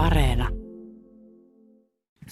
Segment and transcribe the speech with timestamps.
[0.00, 0.48] Areena.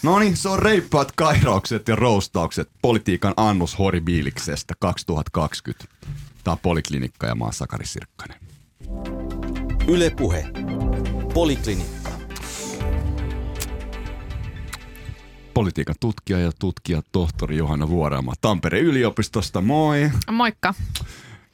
[0.02, 5.84] No niin, se on reippaat kairaukset ja roustaukset politiikan annus horribiiliksestä 2020.
[6.44, 8.39] Tämä on Poliklinikka ja mä oon Sakari Sirkkanen.
[9.89, 10.45] Yle Puhe.
[11.34, 12.11] Poliklinikka.
[15.55, 20.11] Politiikan tutkija ja tutkija tohtori Johanna Vuorama Tampereen yliopistosta, moi.
[20.30, 20.75] Moikka.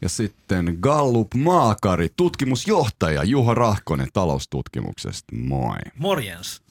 [0.03, 5.77] Ja sitten Gallup Maakari, tutkimusjohtaja Juha Rahkonen taloustutkimuksesta, moi.
[5.99, 6.63] Morjens.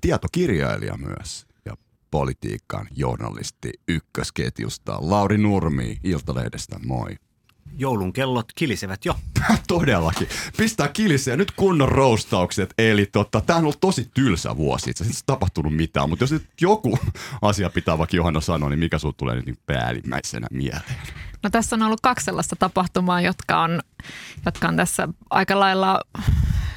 [0.00, 1.76] Tietokirjailija myös ja
[2.10, 7.16] politiikan journalisti ykkösketjusta Lauri Nurmi Iltalehdestä, moi.
[7.78, 9.14] Joulun kellot kilisevät jo.
[9.68, 10.28] Todellakin.
[10.56, 12.74] Pistää kilisiä nyt kunnon roustaukset.
[12.78, 14.90] Eli tota, tämä on ollut tosi tylsä vuosi.
[14.90, 16.98] Itse asiassa tapahtunut mitään, mutta jos nyt joku
[17.42, 20.96] asia pitää vaikka Johanna sanoa, niin mikä sinulle tulee nyt niin päällimmäisenä mieleen?
[21.42, 23.80] No tässä on ollut kaksi sellaista tapahtumaa, jotka on,
[24.46, 26.00] jotka on tässä aika lailla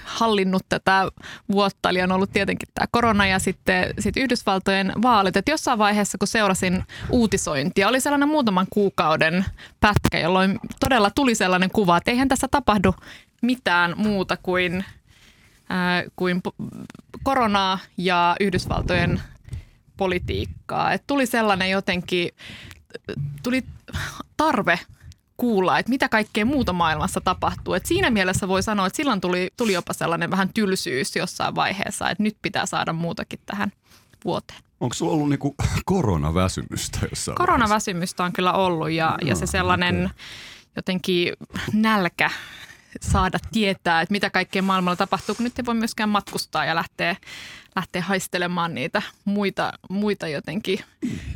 [0.03, 1.07] hallinnut tätä
[1.51, 5.37] vuotta, eli on ollut tietenkin tämä korona ja sitten sit Yhdysvaltojen vaalit.
[5.37, 9.45] Et jossain vaiheessa, kun seurasin uutisointia, oli sellainen muutaman kuukauden
[9.79, 12.95] pätkä, jolloin todella tuli sellainen kuva, että eihän tässä tapahdu
[13.41, 14.85] mitään muuta kuin,
[15.69, 16.41] ää, kuin
[17.23, 19.21] koronaa ja Yhdysvaltojen
[19.97, 20.93] politiikkaa.
[20.93, 22.29] Et tuli sellainen jotenkin,
[23.43, 23.63] tuli
[24.37, 24.79] tarve
[25.37, 27.73] kuulla, että mitä kaikkea muuta maailmassa tapahtuu.
[27.73, 32.09] Et siinä mielessä voi sanoa, että silloin tuli, tuli jopa sellainen vähän tylsyys jossain vaiheessa,
[32.09, 33.71] että nyt pitää saada muutakin tähän
[34.25, 34.59] vuoteen.
[34.79, 40.05] Onko sulla ollut niinku koronaväsymystä jossain Koronaväsymystä on kyllä ollut ja, no, ja se sellainen
[40.05, 40.17] okay.
[40.75, 41.33] jotenkin
[41.73, 42.29] nälkä
[43.01, 47.15] saada tietää, että mitä kaikkea maailmalla tapahtuu, kun nyt ei voi myöskään matkustaa ja lähteä,
[47.75, 50.79] lähteä haistelemaan niitä muita, muita jotenkin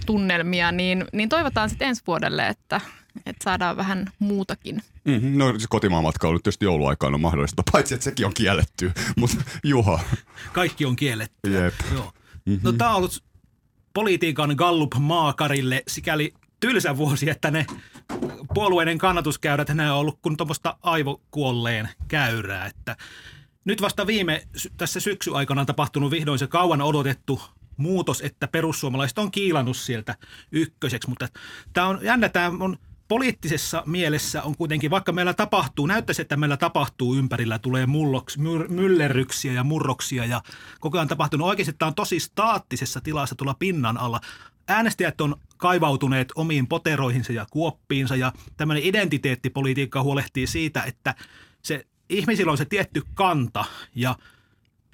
[0.05, 2.81] tunnelmia, niin, niin toivotaan sitten ensi vuodelle, että,
[3.25, 4.81] että saadaan vähän muutakin.
[5.05, 5.37] Mm-hmm.
[5.37, 8.91] No se kotimaan matka on nyt tietysti jouluaikaan on mahdollista, paitsi että sekin on kielletty.
[9.19, 9.99] Mutta Juha.
[10.53, 11.51] Kaikki on kielletty.
[11.53, 11.73] Jep.
[11.93, 12.13] Joo.
[12.45, 12.59] Mm-hmm.
[12.63, 13.23] No tämä on ollut
[13.93, 17.65] politiikan Gallup-maakarille sikäli tylsä vuosi, että ne
[18.53, 22.65] puolueiden kannatuskäyrät nämä on ollut kuin tuommoista aivokuolleen käyrää.
[22.65, 22.97] Että
[23.65, 27.41] nyt vasta viime tässä syksy aikana tapahtunut vihdoin se kauan odotettu
[27.77, 30.15] muutos, että perussuomalaiset on kiilannut sieltä
[30.51, 31.27] ykköseksi, mutta
[31.73, 36.57] tämä on jännä, tämä on poliittisessa mielessä on kuitenkin, vaikka meillä tapahtuu, näyttäisi, että meillä
[36.57, 40.41] tapahtuu ympärillä, tulee mulloks, myr, myllerryksiä ja murroksia ja
[40.79, 41.47] koko ajan tapahtunut.
[41.47, 44.21] Oikeasti tämä on tosi staattisessa tilassa tuolla pinnan alla.
[44.67, 51.15] Äänestäjät on kaivautuneet omiin poteroihinsa ja kuoppiinsa ja tämmöinen identiteettipolitiikka huolehtii siitä, että
[51.61, 54.15] se ihmisillä on se tietty kanta ja–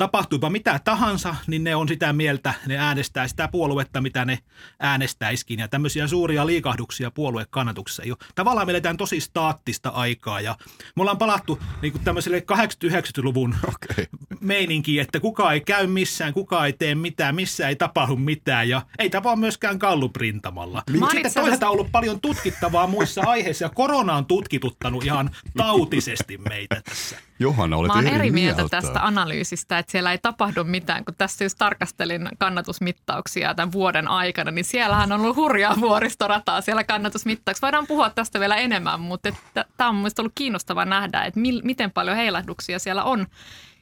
[0.03, 4.39] tapahtuipa mitä tahansa, niin ne on sitä mieltä, ne äänestää sitä puoluetta, mitä ne
[4.79, 5.59] äänestäiskin.
[5.59, 8.17] Ja tämmöisiä suuria liikahduksia puoluekannatuksessa ei ole.
[8.35, 10.55] Tavallaan me eletään tosi staattista aikaa ja
[10.95, 14.05] me ollaan palattu niin kuin tämmöiselle 80-90-luvun okay.
[14.39, 18.81] meininkiin, että kuka ei käy missään, kuka ei tee mitään, missä ei tapahdu mitään ja
[18.99, 20.83] ei tapahdu myöskään kalluprintamalla.
[21.11, 26.81] Sitten toisaalta on ollut paljon tutkittavaa muissa aiheissa ja korona on tutkituttanut ihan tautisesti meitä
[26.81, 27.17] tässä.
[27.39, 31.05] Johanna, olet Mä oon eri, eri mieltä mieltä tästä analyysistä, että siellä ei tapahdu mitään.
[31.05, 36.83] Kun tässä just tarkastelin kannatusmittauksia tämän vuoden aikana, niin siellähän on ollut hurjaa vuoristorataa siellä
[36.83, 37.67] kannatusmittauksessa.
[37.67, 39.29] Voidaan puhua tästä vielä enemmän, mutta
[39.77, 43.27] tämä on mielestäni ollut kiinnostava nähdä, että mil, miten paljon heilahduksia siellä on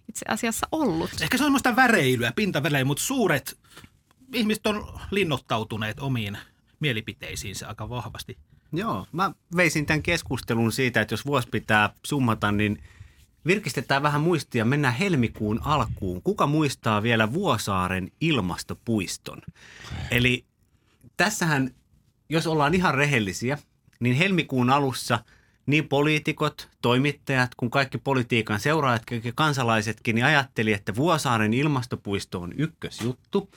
[0.09, 1.11] itse asiassa ollut.
[1.21, 3.57] Ehkä se on semmoista väreilyä, pintaväreilyä, mutta suuret
[4.33, 6.37] ihmiset on linnoittautuneet omiin
[6.79, 8.37] mielipiteisiinsä aika vahvasti.
[8.73, 12.83] Joo, mä veisin tämän keskustelun siitä, että jos vuosi pitää summata, niin–
[13.45, 16.21] Virkistetään vähän muistia, mennään helmikuun alkuun.
[16.21, 19.41] Kuka muistaa vielä Vuosaaren ilmastopuiston?
[20.11, 20.45] Eli
[21.17, 21.71] tässähän,
[22.29, 23.57] jos ollaan ihan rehellisiä,
[23.99, 25.19] niin helmikuun alussa
[25.65, 32.53] niin poliitikot, toimittajat kuin kaikki politiikan seuraajat ja kansalaisetkin niin ajatteli, että Vuosaaren ilmastopuisto on
[32.57, 33.49] ykkösjuttu–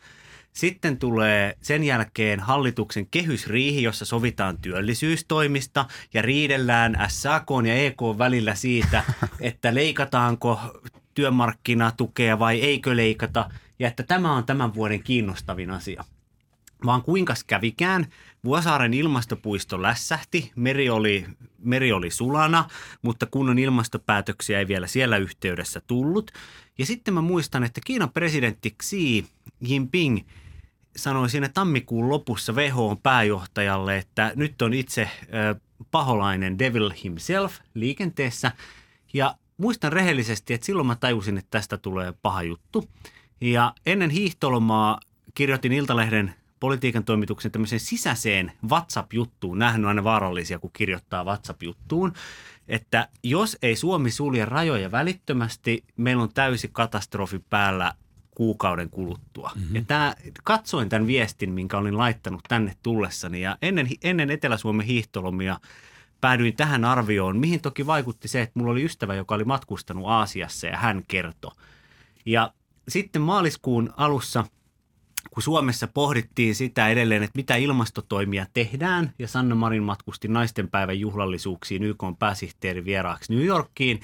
[0.54, 8.54] sitten tulee sen jälkeen hallituksen kehysriihi, jossa sovitaan työllisyystoimista ja riidellään SAK ja EK välillä
[8.54, 9.02] siitä,
[9.40, 10.60] että leikataanko
[11.14, 16.04] työmarkkinatukea vai eikö leikata ja että tämä on tämän vuoden kiinnostavin asia.
[16.86, 18.06] Vaan kuinka kävikään,
[18.44, 21.26] Vuosaaren ilmastopuisto lässähti, meri oli,
[21.62, 22.68] meri oli sulana,
[23.02, 26.30] mutta kunnon ilmastopäätöksiä ei vielä siellä yhteydessä tullut.
[26.78, 29.24] Ja sitten mä muistan, että Kiinan presidentti Xi
[29.60, 30.18] Jinping–
[30.96, 35.10] sanoi siinä tammikuun lopussa WHOn pääjohtajalle, että nyt on itse
[35.90, 38.52] paholainen devil himself liikenteessä.
[39.14, 42.88] Ja muistan rehellisesti, että silloin mä tajusin, että tästä tulee paha juttu.
[43.40, 45.00] Ja ennen hiihtolomaa
[45.34, 49.58] kirjoitin Iltalehden politiikan toimituksen tämmöiseen sisäiseen WhatsApp-juttuun.
[49.58, 52.12] Nämähän on aina vaarallisia, kun kirjoittaa WhatsApp-juttuun.
[52.68, 57.94] että jos ei Suomi sulje rajoja välittömästi, meillä on täysi katastrofi päällä
[58.34, 59.50] kuukauden kuluttua.
[59.54, 59.76] Mm-hmm.
[59.76, 60.14] Ja tää,
[60.44, 65.60] katsoin tämän viestin, minkä olin laittanut tänne tullessani ja ennen, ennen Etelä-Suomen hiihtolomia
[66.20, 70.66] päädyin tähän arvioon, mihin toki vaikutti se, että mulla oli ystävä, joka oli matkustanut Aasiassa
[70.66, 71.52] ja hän kertoi.
[72.26, 72.52] Ja
[72.88, 74.44] sitten maaliskuun alussa,
[75.30, 81.82] kun Suomessa pohdittiin sitä edelleen, että mitä ilmastotoimia tehdään, ja Sanna Marin matkusti naistenpäivän juhlallisuuksiin
[81.82, 84.00] YK pääsihteeri vieraaksi New Yorkiin,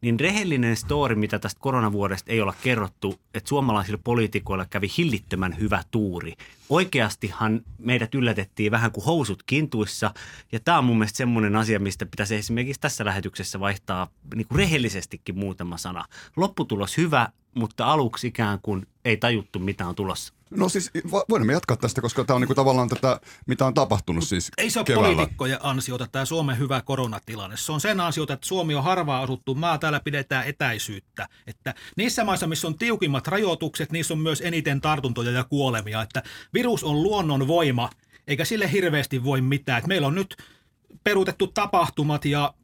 [0.00, 5.82] niin rehellinen story, mitä tästä koronavuodesta ei olla kerrottu, että suomalaisille poliitikoilla kävi hillittömän hyvä
[5.90, 6.34] tuuri.
[6.68, 10.14] Oikeastihan meidät yllätettiin vähän kuin housut kintuissa,
[10.52, 14.58] ja tämä on mun mielestä semmoinen asia, mistä pitäisi esimerkiksi tässä lähetyksessä vaihtaa niin kuin
[14.58, 16.04] rehellisestikin muutama sana.
[16.36, 20.34] Lopputulos hyvä, mutta aluksi ikään kuin ei tajuttu, mitä on tulossa.
[20.50, 20.90] No siis
[21.28, 24.78] voimme jatkaa tästä, koska tämä on niinku tavallaan tätä, mitä on tapahtunut siis Ei se
[24.78, 25.14] ole keväällä.
[25.14, 27.56] poliitikkojen ansiota, tämä Suomen hyvä koronatilanne.
[27.56, 31.28] Se on sen ansiota, että Suomi on harvaa asuttu maa, täällä pidetään etäisyyttä.
[31.46, 36.02] Että niissä maissa, missä on tiukimmat rajoitukset, niissä on myös eniten tartuntoja ja kuolemia.
[36.02, 36.22] Että
[36.54, 37.90] virus on luonnon voima,
[38.26, 39.78] eikä sille hirveästi voi mitään.
[39.78, 40.36] Että meillä on nyt
[41.04, 42.54] peruutettu tapahtumat ja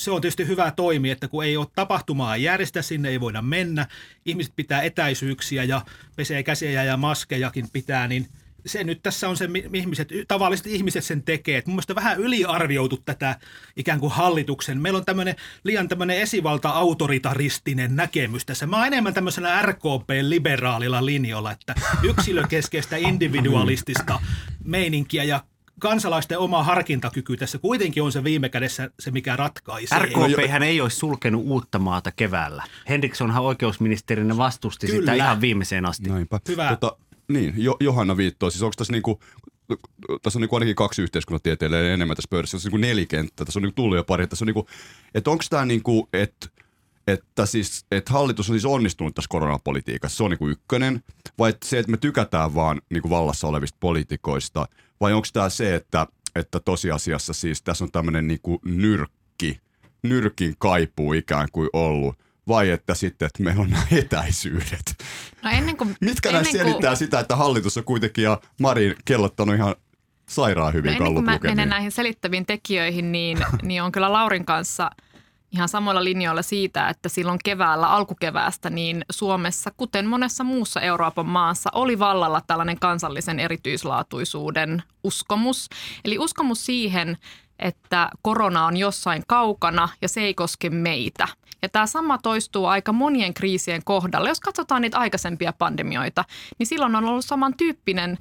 [0.00, 3.86] se on tietysti hyvä toimi, että kun ei ole tapahtumaa järjestä, sinne ei voida mennä,
[4.26, 5.80] ihmiset pitää etäisyyksiä ja
[6.16, 8.28] pesee käsiä ja maskejakin pitää, niin
[8.66, 11.58] se nyt tässä on se, mi- ihmiset, tavalliset ihmiset sen tekee.
[11.58, 13.36] Et mun mielestä vähän yliarvioitu tätä
[13.76, 14.80] ikään kuin hallituksen.
[14.80, 18.66] Meillä on tämmöinen liian tämmöinen esivalta-autoritaristinen näkemys tässä.
[18.66, 24.20] Mä oon enemmän tämmöisellä RKP-liberaalilla linjalla, että yksilökeskeistä individualistista
[24.64, 25.44] meininkiä ja
[25.80, 29.98] kansalaisten oma harkintakyky tässä kuitenkin on se viime kädessä se, mikä ratkaisee.
[29.98, 32.64] RKP hän ei olisi sulkenut uutta maata keväällä.
[32.88, 35.00] Henrikssonhan oikeusministerinä vastusti Kyllä.
[35.00, 36.08] sitä ihan viimeiseen asti.
[36.08, 36.40] Näinpä.
[36.48, 36.76] Hyvä.
[36.80, 36.96] Tota,
[37.28, 38.50] niin, jo, Johanna viittoo.
[38.50, 39.20] Siis onko tässä niinku,
[40.22, 42.56] tässä on niinku ainakin kaksi yhteiskunnatieteilijää enemmän tässä pöydässä.
[42.56, 43.44] Tässä on niinku nelikenttä.
[43.44, 44.26] Tässä on niinku tullut jo pari.
[44.26, 44.66] Tässä on niinku,
[45.14, 46.48] että onko tämä niinku, että
[47.06, 51.02] että siis, että hallitus on siis onnistunut tässä koronapolitiikassa, se on niinku ykkönen,
[51.38, 54.66] vai että se, että me tykätään vaan niinku vallassa olevista poliitikoista,
[55.00, 56.06] vai onko tämä se, että,
[56.36, 59.60] että tosiasiassa siis tässä on tämmöinen niinku nyrkki,
[60.02, 62.18] nyrkin kaipuu ikään kuin ollut,
[62.48, 65.04] vai että sitten, että meillä on nämä etäisyydet.
[65.42, 69.54] No ennen kuin, Mitkä ennen näistä selittää sitä, että hallitus on kuitenkin ja Marin kellottanut
[69.54, 69.74] ihan
[70.28, 74.44] sairaan hyvin No ennen kuin mä menen näihin selittäviin tekijöihin, niin, niin on kyllä Laurin
[74.44, 74.90] kanssa
[75.52, 81.70] ihan samoilla linjoilla siitä, että silloin keväällä, alkukeväästä, niin Suomessa, kuten monessa muussa Euroopan maassa,
[81.74, 85.68] oli vallalla tällainen kansallisen erityislaatuisuuden uskomus.
[86.04, 87.18] Eli uskomus siihen,
[87.58, 91.28] että korona on jossain kaukana ja se ei koske meitä.
[91.62, 94.28] Ja tämä sama toistuu aika monien kriisien kohdalla.
[94.28, 96.24] Jos katsotaan niitä aikaisempia pandemioita,
[96.58, 98.18] niin silloin on ollut samantyyppinen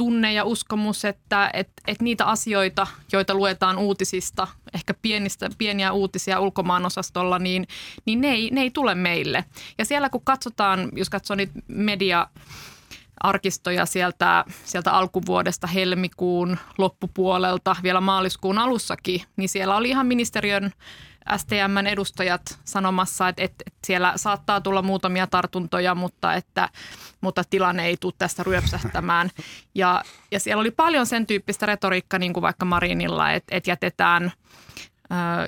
[0.00, 6.40] tunne ja uskomus, että et, et niitä asioita, joita luetaan uutisista, ehkä pienistä, pieniä uutisia
[6.40, 7.66] ulkomaanosastolla, niin,
[8.06, 9.44] niin ne, ei, ne ei tule meille.
[9.78, 12.26] Ja siellä kun katsotaan, jos katsoo niitä media
[13.20, 20.72] arkistoja sieltä, sieltä alkuvuodesta helmikuun loppupuolelta, vielä maaliskuun alussakin, niin siellä oli ihan ministeriön
[21.36, 26.68] STMn edustajat sanomassa, että, että, siellä saattaa tulla muutamia tartuntoja, mutta, että,
[27.20, 29.30] mutta tilanne ei tule tästä ryöpsähtämään.
[29.74, 30.02] Ja,
[30.32, 34.32] ja siellä oli paljon sen tyyppistä retoriikkaa, niin kuin vaikka Marinilla, että, että jätetään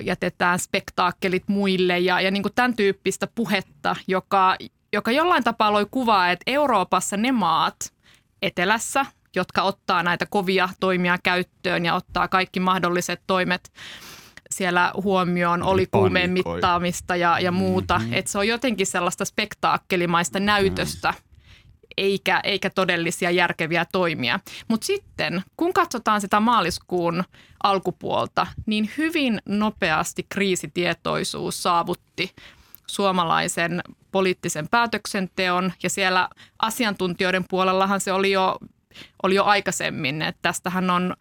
[0.03, 4.55] jätetään spektaakkelit muille ja, ja niin kuin tämän tyyppistä puhetta, joka,
[4.93, 7.93] joka jollain tapaa loi kuvaa, että Euroopassa ne maat
[8.41, 9.05] etelässä,
[9.35, 13.71] jotka ottaa näitä kovia toimia käyttöön ja ottaa kaikki mahdolliset toimet
[14.53, 17.99] siellä huomioon, oli kuumeen mittaamista ja, ja muuta.
[17.99, 18.13] Mm-hmm.
[18.13, 21.13] Että se on jotenkin sellaista spektaakkelimaista näytöstä,
[21.97, 24.39] eikä, eikä todellisia järkeviä toimia.
[24.67, 27.23] Mutta sitten, kun katsotaan sitä maaliskuun
[27.63, 32.31] alkupuolta, niin hyvin nopeasti kriisitietoisuus saavutti
[32.87, 33.81] suomalaisen
[34.11, 36.29] poliittisen päätöksenteon ja siellä
[36.59, 38.57] asiantuntijoiden puolellahan se oli jo,
[39.23, 41.15] oli jo aikaisemmin, että tästähän on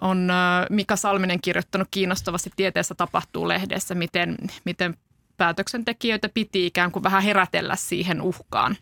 [0.00, 0.34] on ö,
[0.70, 4.94] Mika Salminen kirjoittanut kiinnostavasti Tieteessä tapahtuu lehdessä, miten, miten
[5.36, 8.76] päätöksentekijöitä piti ikään kuin vähän herätellä siihen uhkaan.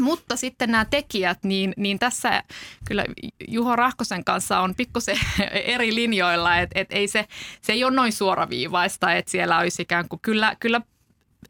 [0.00, 2.42] Mutta sitten nämä tekijät, niin, niin tässä
[2.84, 3.04] kyllä
[3.48, 5.18] Juho Rahkosen kanssa on pikkusen
[5.52, 7.26] eri linjoilla, että et ei se,
[7.60, 10.80] se ei ole noin suoraviivaista, että siellä olisi ikään kuin kyllä, kyllä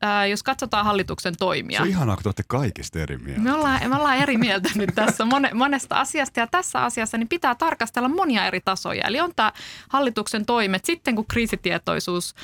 [0.03, 1.79] ää, jos katsotaan hallituksen toimia.
[1.79, 3.41] Se on ihanaa, kun te olette kaikista eri mieltä.
[3.41, 7.29] Me ollaan, me ollaan eri mieltä nyt tässä mone, monesta asiasta ja tässä asiassa niin
[7.29, 9.07] pitää tarkastella monia eri tasoja.
[9.07, 9.53] Eli on tämä
[9.89, 10.85] hallituksen toimet.
[10.85, 12.35] Sitten kun kriisitietoisuus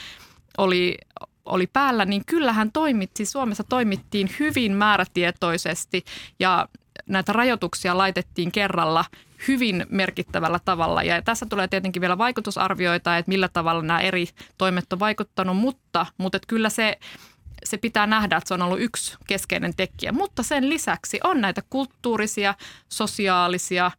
[0.59, 0.99] oli,
[1.45, 6.05] oli päällä, niin kyllähän toimittiin, Suomessa toimittiin hyvin määrätietoisesti
[6.41, 6.69] ja
[7.07, 9.05] näitä rajoituksia laitettiin kerralla
[9.49, 11.03] hyvin merkittävällä tavalla.
[11.03, 14.27] Ja tässä tulee tietenkin vielä vaikutusarvioita, että millä tavalla nämä eri
[14.59, 16.99] toimet on vaikuttanut, mutta, mutta että kyllä se,
[17.65, 20.13] se pitää nähdä, että se on ollut yksi keskeinen tekijä.
[20.13, 22.55] Mutta sen lisäksi on näitä kulttuurisia,
[22.89, 23.91] sosiaalisia,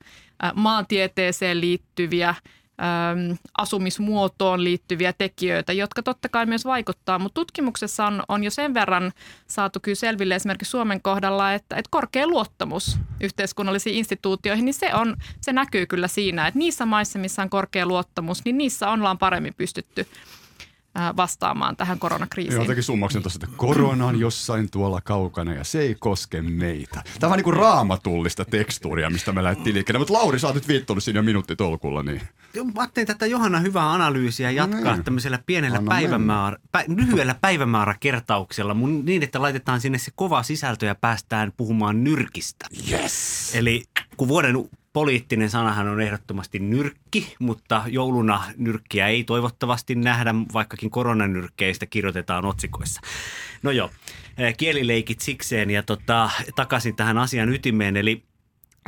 [0.55, 2.35] maantieteeseen liittyviä–
[2.79, 8.73] äm, asumismuotoon liittyviä tekijöitä, jotka totta kai myös vaikuttaa, mutta tutkimuksessa on, on jo sen
[8.73, 9.11] verran
[9.47, 15.15] saatu kyllä selville esimerkiksi Suomen kohdalla, että, että korkea luottamus yhteiskunnallisiin instituutioihin, niin se, on,
[15.41, 19.53] se näkyy kyllä siinä, että niissä maissa, missä on korkea luottamus, niin niissä ollaan paremmin
[19.57, 20.07] pystytty
[21.17, 22.55] vastaamaan tähän koronakriisiin.
[22.55, 27.03] Joo, teki summauksen tuossa, että korona on jossain tuolla kaukana ja se ei koske meitä.
[27.19, 29.99] Tämä on niin kuin raamatullista tekstuuria, mistä me lähdettiin liikkeelle.
[29.99, 32.03] Mutta Lauri, sä oot nyt viittonut siinä jo minuutti tolkulla.
[32.03, 32.21] Niin.
[32.63, 35.03] Mä ajattelin tätä Johanna hyvää analyysiä jatkaa niin.
[35.03, 40.95] tämmöisellä pienellä päivämäärä, pä, lyhyellä päivämääräkertauksella mun, niin, että laitetaan sinne se kova sisältö ja
[40.95, 42.65] päästään puhumaan nyrkistä.
[42.91, 43.51] Yes!
[43.55, 43.83] Eli
[44.17, 44.55] kun vuoden
[44.95, 53.01] poliittinen sanahan on ehdottomasti nyrkki, mutta jouluna nyrkkiä ei toivottavasti nähdä, vaikkakin koronanyrkkeistä kirjoitetaan otsikoissa.
[53.63, 53.91] No joo,
[54.37, 58.23] eh, kielileikit sikseen ja tota, takaisin tähän asian ytimeen, eli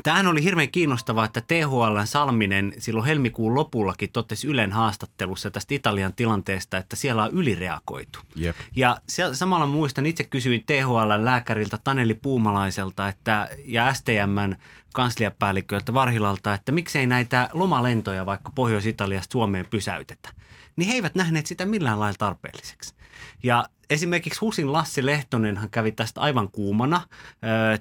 [0.04, 6.14] Tämähän oli hirveän kiinnostavaa, että THL Salminen silloin helmikuun lopullakin totesi Ylen haastattelussa tästä Italian
[6.14, 8.20] tilanteesta, että siellä on ylireagoitu.
[8.42, 8.56] Yep.
[8.76, 14.56] Ja se, samalla muistan, itse kysyin THL lääkäriltä Taneli Puumalaiselta että, ja STMn
[14.94, 20.30] kansliapäälliköltä Varhilalta, että miksei näitä lomalentoja vaikka Pohjois-Italiasta Suomeen pysäytetä.
[20.76, 22.96] Niin he eivät nähneet sitä millään lailla tarpeelliseksi.
[23.44, 27.02] Ja esimerkiksi Husin Lassi Lehtonenhan kävi tästä aivan kuumana.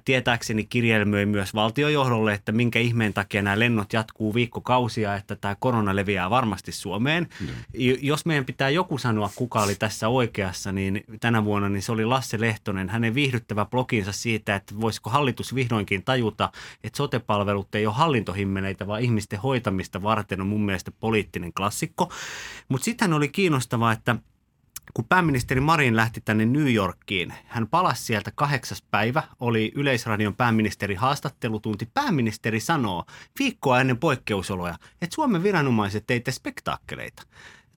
[0.04, 5.96] tietääkseni kirjelmöi myös valtiojohdolle, että minkä ihmeen takia nämä lennot jatkuu viikkokausia, että tämä korona
[5.96, 7.28] leviää varmasti Suomeen.
[7.40, 7.46] Mm.
[8.00, 12.04] Jos meidän pitää joku sanoa, kuka oli tässä oikeassa, niin tänä vuonna niin se oli
[12.04, 12.88] Lasse Lehtonen.
[12.88, 16.52] Hänen viihdyttävä bloginsa siitä, että voisiko hallitus vihdoinkin tajuta,
[16.84, 22.12] että sotepalvelut ei ole hallintohimmeleitä, vaan ihmisten hoitamista varten on mun mielestä poliittinen klassikko.
[22.68, 24.16] Mutta sitten oli kiinnostavaa, että–
[24.94, 30.94] kun pääministeri Marin lähti tänne New Yorkiin, hän palasi sieltä kahdeksas päivä, oli Yleisradion pääministeri
[30.94, 31.88] haastattelutunti.
[31.94, 33.04] Pääministeri sanoo
[33.38, 37.22] viikkoa ennen poikkeusoloja, että Suomen viranomaiset teitte spektaakkeleita.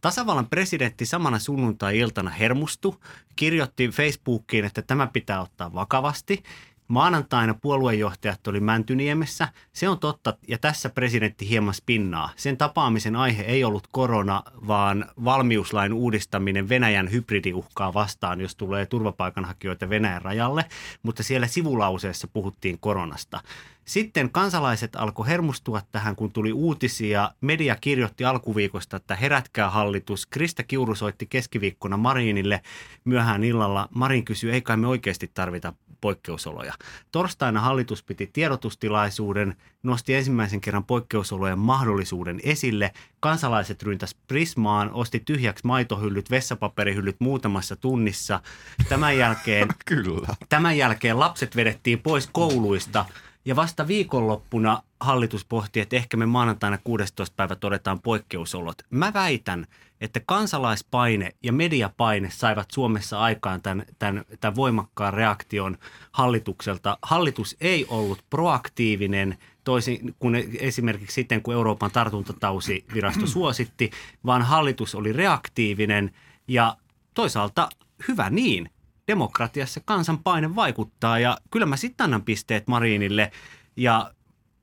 [0.02, 2.98] Tasavallan presidentti samana sunnuntai-iltana hermostui,
[3.36, 6.44] kirjoitti Facebookiin, että tämä pitää ottaa vakavasti
[6.90, 9.48] Maanantaina puoluejohtajat oli Mäntyniemessä.
[9.74, 12.30] Se on totta, ja tässä presidentti hieman spinnaa.
[12.36, 19.90] Sen tapaamisen aihe ei ollut korona, vaan valmiuslain uudistaminen Venäjän hybridiuhkaa vastaan, jos tulee turvapaikanhakijoita
[19.90, 20.66] Venäjän rajalle.
[21.04, 23.42] Mutta siellä sivulauseessa puhuttiin koronasta.
[23.86, 27.32] Sitten kansalaiset alkoi hermostua tähän, kun tuli uutisia.
[27.42, 30.26] Media kirjoitti alkuviikosta, että herätkää hallitus.
[30.26, 32.62] Krista Kiuru soitti keskiviikkona Marinille
[33.06, 33.88] myöhään illalla.
[33.96, 36.74] Marin kysyi, ei kai me oikeasti tarvita poikkeusoloja.
[37.12, 42.92] Torstaina hallitus piti tiedotustilaisuuden, nosti ensimmäisen kerran poikkeusolojen mahdollisuuden esille.
[43.20, 48.42] Kansalaiset ryntäs Prismaan, osti tyhjäksi maitohyllyt, vessapaperihyllyt muutamassa tunnissa.
[48.90, 50.36] Tämän jälkeen, Kyllä.
[50.50, 53.06] tämän jälkeen lapset vedettiin pois kouluista–
[53.50, 57.34] ja vasta viikonloppuna hallitus pohti, että ehkä me maanantaina 16.
[57.36, 58.82] päivä todetaan poikkeusolot.
[58.90, 59.68] Mä väitän,
[60.02, 65.78] että kansalaispaine ja mediapaine saivat Suomessa aikaan tämän, tämän, tämän voimakkaan reaktion
[66.12, 66.98] hallitukselta.
[67.02, 73.92] Hallitus ei ollut proaktiivinen toisin kuin esimerkiksi sitten, kun Euroopan tartuntatausivirasto suositti,
[74.26, 76.12] vaan hallitus oli reaktiivinen
[76.48, 76.78] ja
[77.14, 77.70] toisaalta
[78.08, 78.70] hyvä niin–
[79.10, 83.32] demokratiassa kansan paine vaikuttaa ja kyllä mä sitten annan pisteet Marinille
[83.76, 84.12] ja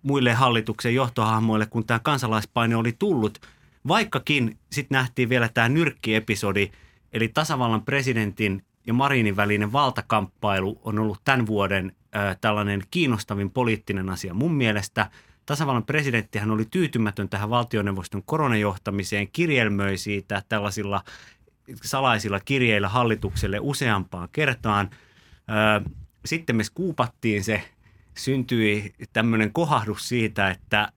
[0.03, 3.39] muille hallituksen johtohahmoille, kun tämä kansalaispaine oli tullut.
[3.89, 6.71] Vaikkakin sitten nähtiin vielä tämä nyrkkiepisodi,
[7.13, 14.09] eli tasavallan presidentin ja Marinin välinen valtakamppailu on ollut tämän vuoden äh, tällainen kiinnostavin poliittinen
[14.09, 15.11] asia mun mielestä.
[15.47, 21.03] Tasavallan presidenttihän oli tyytymätön tähän valtioneuvoston koronajohtamiseen, kirjelmöi siitä tällaisilla
[21.83, 24.91] salaisilla kirjeillä hallitukselle useampaan kertaan.
[26.25, 27.63] Sitten me skuupattiin se,
[28.19, 30.93] syntyi tämmöinen kohahdus siitä, että,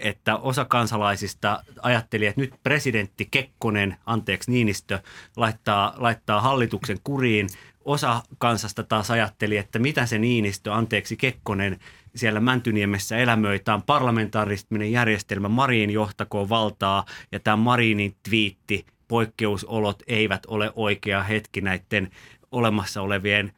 [0.00, 5.02] että osa kansalaisista ajatteli, että nyt presidentti Kekkonen, anteeksi Niinistö,
[5.36, 7.48] laittaa, laittaa hallituksen kuriin.
[7.84, 11.78] Osa kansasta taas ajatteli, että mitä se Niinistö, anteeksi Kekkonen,
[12.16, 13.58] siellä Mäntyniemessä elämöi.
[13.58, 21.22] Tämä on parlamentaaristinen järjestelmä, Marin johtakoon valtaa ja tämä Marinin twiitti poikkeusolot eivät ole oikea
[21.22, 22.10] hetki näiden
[22.52, 23.52] olemassa olevien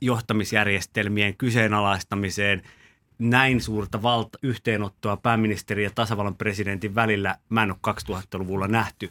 [0.00, 2.62] johtamisjärjestelmien kyseenalaistamiseen.
[3.18, 9.10] Näin suurta valta, yhteenottoa pääministerin ja tasavallan presidentin välillä mä en ole 2000-luvulla nähty.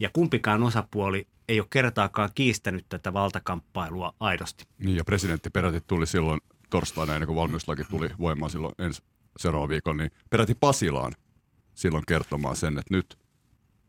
[0.00, 4.64] Ja kumpikaan osapuoli ei ole kertaakaan kiistänyt tätä valtakamppailua aidosti.
[4.78, 6.40] Niin ja presidentti peräti tuli silloin
[6.70, 9.02] torstaina ennen kuin valmiuslaki tuli voimaan silloin ensi
[9.36, 11.12] seuraavan viikon, niin peräti Pasilaan
[11.74, 13.18] silloin kertomaan sen, että nyt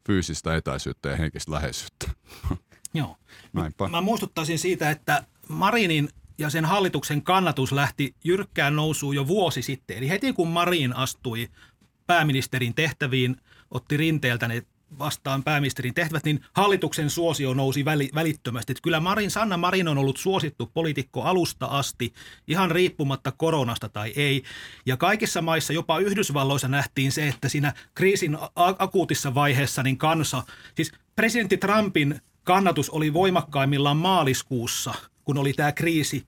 [0.07, 2.11] fyysistä etäisyyttä ja henkistä läheisyyttä.
[2.93, 3.17] Joo.
[3.53, 3.87] Näinpä.
[3.87, 9.97] Mä muistuttaisin siitä, että Marinin ja sen hallituksen kannatus lähti jyrkkään nousuun jo vuosi sitten.
[9.97, 11.49] Eli heti kun Marin astui
[12.07, 13.35] pääministerin tehtäviin,
[13.71, 14.61] otti rinteeltä ne
[14.99, 18.71] vastaan pääministerin tehtävät, niin hallituksen suosio nousi väli, välittömästi.
[18.71, 22.13] Että kyllä Marin, Sanna Marin on ollut suosittu poliitikko alusta asti,
[22.47, 24.43] ihan riippumatta koronasta tai ei.
[24.85, 30.43] Ja kaikissa maissa, jopa Yhdysvalloissa nähtiin se, että siinä kriisin akuutissa vaiheessa niin kansa,
[30.75, 36.27] siis presidentti Trumpin kannatus oli voimakkaimmillaan maaliskuussa, kun oli tämä kriisi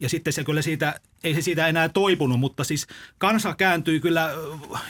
[0.00, 2.86] ja sitten se kyllä siitä, ei se siitä enää toipunut, mutta siis
[3.18, 4.30] kansa kääntyi kyllä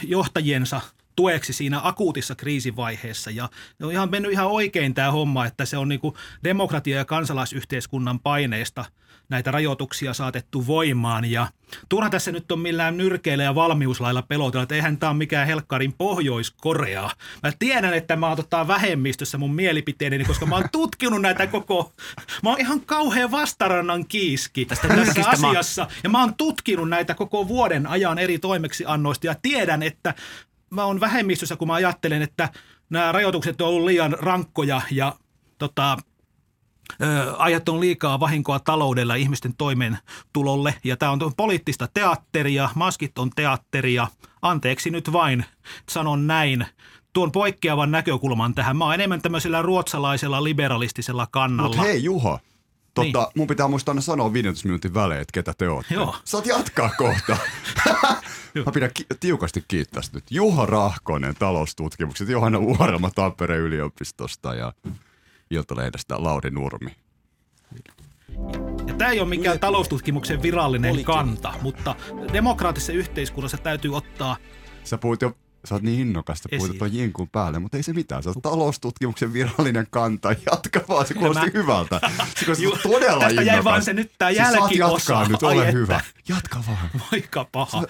[0.03, 0.81] johtajiensa
[1.15, 3.31] tueksi siinä akuutissa kriisivaiheessa.
[3.31, 3.49] Ja
[3.83, 8.85] on ihan mennyt ihan oikein tämä homma, että se on niinku demokratia- ja kansalaisyhteiskunnan paineesta
[9.29, 11.25] näitä rajoituksia saatettu voimaan.
[11.25, 11.47] Ja
[11.89, 15.93] turha tässä nyt on millään nyrkeillä ja valmiuslailla pelotella, että eihän tämä ole mikään helkkarin
[15.93, 17.09] Pohjois-Korea.
[17.43, 21.93] Mä tiedän, että mä oon tota vähemmistössä mun mielipiteeni, koska mä oon tutkinut näitä koko...
[22.43, 25.87] Mä oon ihan kauhean vastarannan kiiski Tästä tässä nyrkistä mä- asiassa.
[26.03, 30.13] Ja mä oon tutkinut näitä koko vuoden ajan eri toimeksiannoista ja tiedän, että
[30.69, 32.49] mä oon vähemmistössä, kun mä ajattelen, että
[32.89, 35.15] nämä rajoitukset on ollut liian rankkoja ja
[35.57, 35.97] tota,
[37.01, 40.75] ö, aiheuttanut liikaa vahinkoa taloudella ihmisten toimeentulolle.
[40.83, 44.07] Ja tämä on poliittista teatteria, maskit on teatteria.
[44.41, 45.45] Anteeksi nyt vain,
[45.89, 46.65] sanon näin.
[47.13, 48.77] Tuon poikkeavan näkökulman tähän.
[48.77, 51.69] Mä oon enemmän tämmöisellä ruotsalaisella liberalistisella kannalla.
[51.69, 52.39] Mutta hei Juho,
[52.95, 53.31] totta, Niin.
[53.35, 55.93] mun pitää muistaa aina sanoa 15 minuutin välein, että ketä te ootte.
[55.93, 56.15] Joo.
[56.23, 57.37] Saat jatkaa kohta.
[58.65, 60.23] Mä pidän ki- tiukasti kiittää nyt.
[60.31, 64.73] Juho Rahkonen taloustutkimukset, Johanna Uorelma Tampereen yliopistosta ja
[65.51, 66.95] Iltalehdestä Lauri Nurmi.
[68.87, 71.13] Ja tämä ei ole mikään taloustutkimuksen virallinen Poliklinikka.
[71.13, 71.95] kanta, mutta
[72.33, 74.37] demokraattisessa yhteiskunnassa täytyy ottaa
[74.83, 76.79] Sä puhut jo, sä oot niin innokasta, puhut Esiin.
[76.79, 78.23] tuon jinkun päälle, mutta ei se mitään.
[78.23, 80.35] Sä oot taloustutkimuksen virallinen kanta.
[80.51, 81.99] Jatka vaan, se kuulosti mä- hyvältä.
[82.39, 83.63] Se kuulosti Ju- todella tästä jäi innokas.
[83.63, 84.93] vaan se nyt tää Siis jälkiosa.
[85.13, 85.71] jatkaa nyt, Ai ole että.
[85.77, 86.01] hyvä.
[86.29, 86.89] Jatka vaan.
[87.11, 87.83] Moika paha.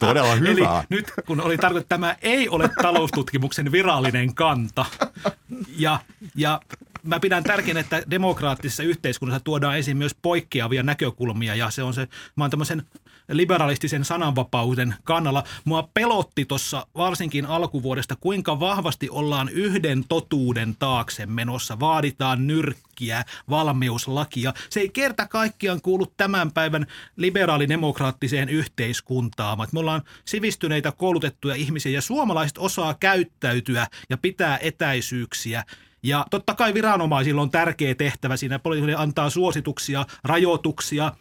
[0.00, 0.84] Todella Eli hyvä.
[0.88, 4.84] nyt kun oli tarkoitettu, että tämä ei ole taloustutkimuksen virallinen kanta.
[5.76, 6.00] Ja,
[6.34, 6.60] ja
[7.06, 12.08] mä pidän tärkeänä, että demokraattisessa yhteiskunnassa tuodaan esiin myös poikkeavia näkökulmia ja se on se,
[12.36, 12.82] mä oon tämmöisen
[13.28, 15.44] liberalistisen sananvapauden kannalla.
[15.64, 21.80] Mua pelotti tuossa varsinkin alkuvuodesta, kuinka vahvasti ollaan yhden totuuden taakse menossa.
[21.80, 24.54] Vaaditaan nyrkkiä, valmiuslakia.
[24.70, 29.58] Se ei kerta kaikkiaan kuulu tämän päivän liberaalidemokraattiseen yhteiskuntaan.
[29.72, 35.64] Me ollaan sivistyneitä, koulutettuja ihmisiä ja suomalaiset osaa käyttäytyä ja pitää etäisyyksiä.
[36.02, 38.58] Ja totta kai viranomaisilla on tärkeä tehtävä siinä.
[38.58, 41.12] Poliisille antaa suosituksia, rajoituksia,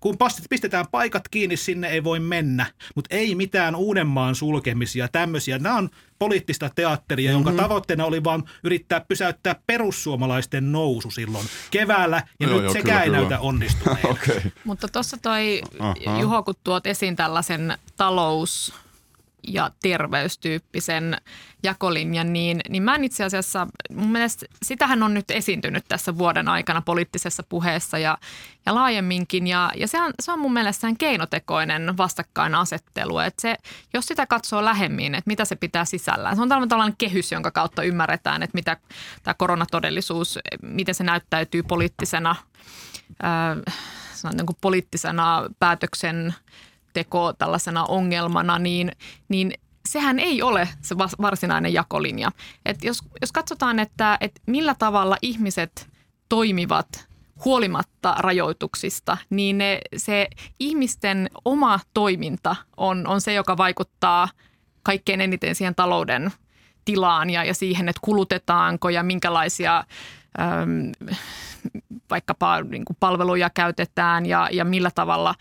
[0.00, 5.58] kun pastit pistetään paikat kiinni, sinne ei voi mennä, mutta ei mitään Uudenmaan sulkemisia, tämmöisiä.
[5.58, 7.58] Nämä on poliittista teatteria, jonka Mhm.
[7.60, 13.00] tavoitteena oli vaan yrittää pysäyttää perussuomalaisten nousu silloin keväällä, ja Joo, nyt joo, sekään kyllä,
[13.02, 13.18] ei kyllä.
[13.18, 14.06] näytä onnistuneen.
[14.16, 14.40] Okay.
[14.64, 15.94] Mutta tuossa toi, Aha.
[16.20, 18.74] Juho, kun tuot esiin tällaisen talous-
[19.48, 21.16] ja terveystyyppisen
[21.62, 26.48] jakolinjan, niin, niin mä en itse asiassa, mun mielestä sitähän on nyt esiintynyt tässä vuoden
[26.48, 28.18] aikana poliittisessa puheessa ja,
[28.66, 29.46] ja laajemminkin.
[29.46, 33.18] Ja, ja se, on, se on mun mielestä keinotekoinen vastakkainasettelu.
[33.18, 33.56] Että se,
[33.94, 36.36] jos sitä katsoo lähemmin, että mitä se pitää sisällään.
[36.36, 38.76] Se on tällainen, kehys, jonka kautta ymmärretään, että mitä
[39.22, 42.36] tämä koronatodellisuus, miten se näyttäytyy poliittisena
[43.24, 43.74] äh,
[44.32, 46.34] niin kuin poliittisena päätöksen
[46.96, 48.92] teko tällaisena ongelmana, niin,
[49.28, 49.52] niin
[49.88, 52.30] sehän ei ole se varsinainen jakolinja.
[52.64, 55.88] Et jos, jos katsotaan, että, että millä tavalla ihmiset
[56.28, 57.08] toimivat
[57.44, 60.28] huolimatta rajoituksista, niin ne, se
[60.60, 64.28] ihmisten oma toiminta on, on se, joka vaikuttaa
[64.82, 66.32] kaikkein eniten siihen talouden
[66.84, 69.84] tilaan ja, ja siihen, että kulutetaanko ja minkälaisia
[70.40, 70.92] äm,
[72.10, 75.34] vaikkapa niin kuin palveluja käytetään ja, ja millä tavalla,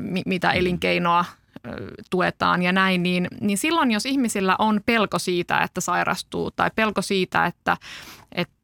[0.00, 1.24] mi, mitä elinkeinoa
[1.66, 1.70] ö,
[2.10, 7.02] tuetaan ja näin, niin, niin silloin jos ihmisillä on pelko siitä, että sairastuu tai pelko
[7.02, 7.76] siitä, että,
[8.34, 8.54] että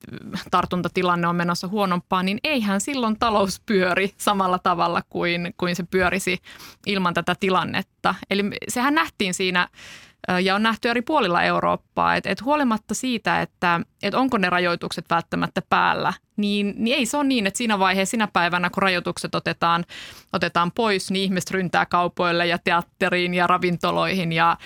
[0.50, 6.38] tartuntatilanne on menossa huonompaa, niin eihän silloin talous pyöri samalla tavalla kuin, kuin se pyörisi
[6.86, 8.14] ilman tätä tilannetta.
[8.30, 9.68] Eli sehän nähtiin siinä
[10.42, 15.04] ja on nähty eri puolilla Eurooppaa, että et huolimatta siitä, että et onko ne rajoitukset
[15.10, 19.34] välttämättä päällä, niin, niin ei se ole niin, että siinä vaiheessa, sinä päivänä, kun rajoitukset
[19.34, 19.84] otetaan,
[20.32, 24.56] otetaan pois, niin ihmiset ryntää kaupoille ja teatteriin ja ravintoloihin ja,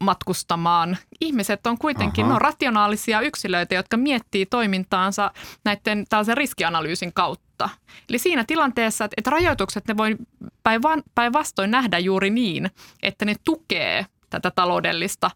[0.00, 0.96] matkustamaan.
[1.20, 2.30] Ihmiset on kuitenkin Aha.
[2.30, 5.30] ne on rationaalisia yksilöitä, jotka miettii toimintaansa
[5.64, 7.68] näiden tällaisen riskianalyysin kautta.
[8.08, 10.16] Eli siinä tilanteessa, että, että rajoitukset ne voi
[10.62, 12.70] päinva- päinvastoin nähdä juuri niin,
[13.02, 15.30] että ne tukee tätä taloudellista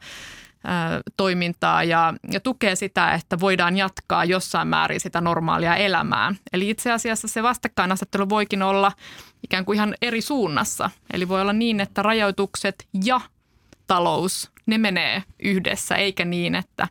[1.17, 6.35] toimintaa ja, ja tukee sitä, että voidaan jatkaa jossain määrin sitä normaalia elämää.
[6.53, 8.93] Eli itse asiassa se vastakkainasettelu voikin olla
[9.45, 10.91] ikään kuin ihan eri suunnassa.
[11.13, 13.21] Eli voi olla niin, että rajoitukset ja
[13.91, 16.89] talous, ne menee yhdessä, eikä niin, että,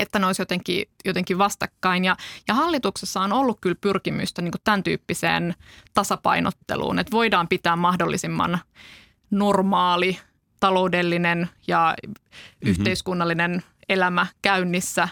[0.00, 2.04] että ne olisi jotenkin, jotenkin vastakkain.
[2.04, 2.16] Ja,
[2.48, 5.54] ja hallituksessa on ollut kyllä pyrkimystä niin tämän tyyppiseen
[5.94, 8.58] tasapainotteluun, että voidaan pitää mahdollisimman
[9.30, 10.18] normaali
[10.60, 12.70] taloudellinen ja mm-hmm.
[12.70, 15.08] yhteiskunnallinen elämä käynnissä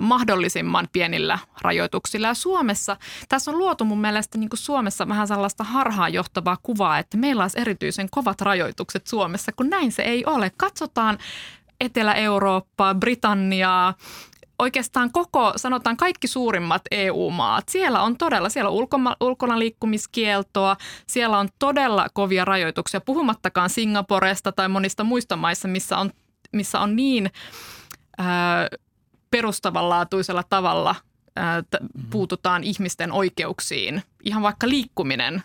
[0.00, 2.26] mahdollisimman pienillä rajoituksilla.
[2.26, 2.96] Ja Suomessa,
[3.28, 7.60] tässä on luotu mun mielestä niin kuin Suomessa vähän sellaista harhaanjohtavaa kuvaa, että meillä olisi
[7.60, 10.52] erityisen kovat rajoitukset Suomessa, kun näin se ei ole.
[10.56, 11.18] Katsotaan
[11.80, 13.94] Etelä-Eurooppaa, Britanniaa,
[14.58, 17.68] oikeastaan koko, sanotaan kaikki suurimmat EU-maat.
[17.68, 24.52] Siellä on todella, siellä on ulkoma, ulkona liikkumiskieltoa, siellä on todella kovia rajoituksia, puhumattakaan Singaporesta
[24.52, 26.10] tai monista muista maissa, missä on,
[26.52, 27.30] missä on niin
[28.18, 28.68] ää,
[29.30, 30.94] perustavanlaatuisella tavalla
[31.70, 34.02] t- puututaan ihmisten oikeuksiin.
[34.24, 35.42] Ihan vaikka liikkuminen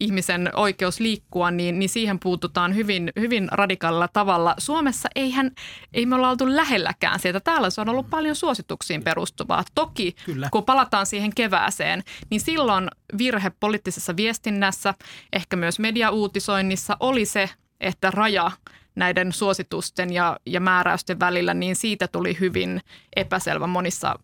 [0.00, 4.54] ihmisen oikeus liikkua, niin, niin siihen puututaan hyvin, hyvin radikaalilla tavalla.
[4.58, 5.50] Suomessa eihän,
[5.94, 7.40] ei me olla oltu lähelläkään sieltä.
[7.40, 9.64] Täällä se on ollut paljon suosituksiin perustuvaa.
[9.74, 10.48] Toki, Kyllä.
[10.52, 14.94] kun palataan siihen kevääseen, niin silloin virhe poliittisessa viestinnässä,
[15.32, 18.50] ehkä myös mediauutisoinnissa oli se, että raja
[18.98, 22.80] näiden suositusten ja, ja määräysten välillä, niin siitä tuli hyvin
[23.16, 24.18] epäselvä monissa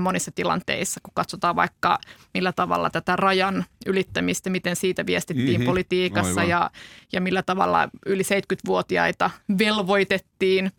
[0.00, 1.98] monissa tilanteissa, kun katsotaan vaikka
[2.34, 5.66] millä tavalla tätä rajan ylittämistä, miten siitä viestittiin Mhm, mm-hmm.
[5.66, 6.48] politiikassa aivan.
[6.48, 6.70] ja,
[7.12, 10.72] ja millä tavalla yli 70-vuotiaita velvoitettiin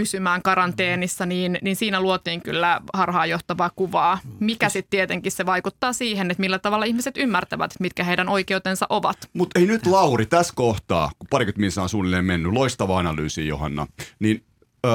[0.00, 6.30] pysymään karanteenissa, niin, niin siinä luotiin kyllä harhaanjohtavaa kuvaa, mikä sitten tietenkin se vaikuttaa siihen,
[6.30, 9.16] että millä tavalla ihmiset ymmärtävät, mitkä heidän oikeutensa ovat.
[9.32, 13.86] Mutta ei nyt Lauri, tässä kohtaa, kun parikymmentä minuuttia on suunnilleen mennyt, loistava analyysi Johanna,
[14.18, 14.44] niin
[14.86, 14.88] ö,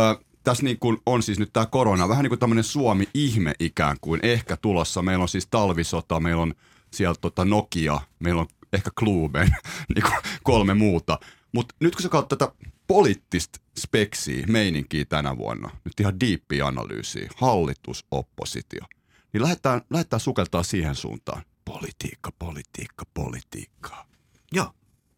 [0.44, 4.20] tässä niin kuin on siis nyt tämä korona, vähän niin kuin tämmöinen Suomi-ihme ikään kuin
[4.24, 5.02] ehkä tulossa.
[5.02, 6.54] Meillä on siis talvisota, meillä on
[6.92, 9.48] siellä tota Nokia, meillä on ehkä Kluben,
[9.96, 11.20] niin kuin kolme muuta.
[11.52, 12.52] Mutta nyt kun sä katsot tätä
[12.88, 18.86] poliittista speksiä, meininkiä tänä vuonna, nyt ihan diippiä analyysiä, hallitus, oppositio,
[19.34, 21.44] niin lähdetään, lähdetään sukeltaa siihen suuntaan.
[21.66, 24.06] Politiikka, politiikka, politiikkaa.
[24.52, 24.72] Joo,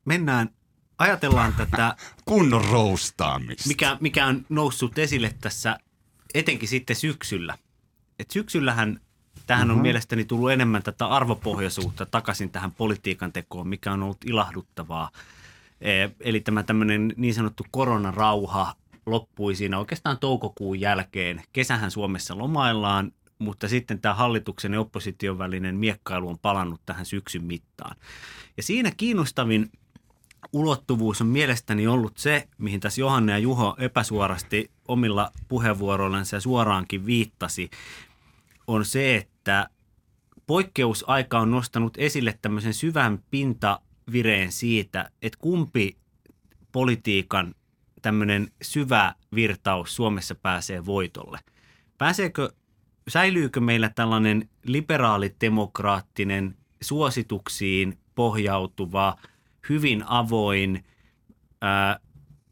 [0.06, 0.49] mennään,
[0.97, 3.67] ajatellaan tätä, Kunnon roustaamista.
[3.67, 5.77] mikä, mikä on noussut esille tässä
[6.34, 7.58] etenkin sitten syksyllä.
[8.19, 8.99] Et syksyllähän
[9.47, 15.12] tähän on mielestäni tullut enemmän tätä arvopohjaisuutta takaisin tähän politiikan tekoon, mikä on ollut ilahduttavaa.
[15.81, 21.43] Eh, Eli tämä tämmöinen niin sanottu koronarauha loppui siinä oikeastaan toukokuun jälkeen.
[21.53, 27.43] Kesähän Suomessa lomaillaan, mutta sitten tämä hallituksen ja opposition välinen miekkailu on palannut tähän syksyn
[27.43, 27.95] mittaan.
[28.57, 29.71] Ja siinä kiinnostavin
[30.53, 37.05] ulottuvuus on mielestäni ollut se, mihin tässä Johanna ja Juho epäsuorasti omilla puheenvuoroillansa ja suoraankin
[37.05, 37.69] viittasi,
[38.67, 39.69] on se, että
[40.47, 43.23] poikkeusaika on nostanut esille tämmöisen syvän
[44.08, 45.98] pintavireen siitä, että kumpi
[46.72, 47.56] politiikan
[48.02, 51.39] tämmöinen syvä virtaus Suomessa pääsee voitolle.
[51.98, 52.50] Pääseekö,
[53.08, 59.17] säilyykö meillä tällainen liberaalidemokraattinen suosituksiin pohjautuva,
[59.70, 60.86] hyvin avoin,
[61.62, 62.00] ää,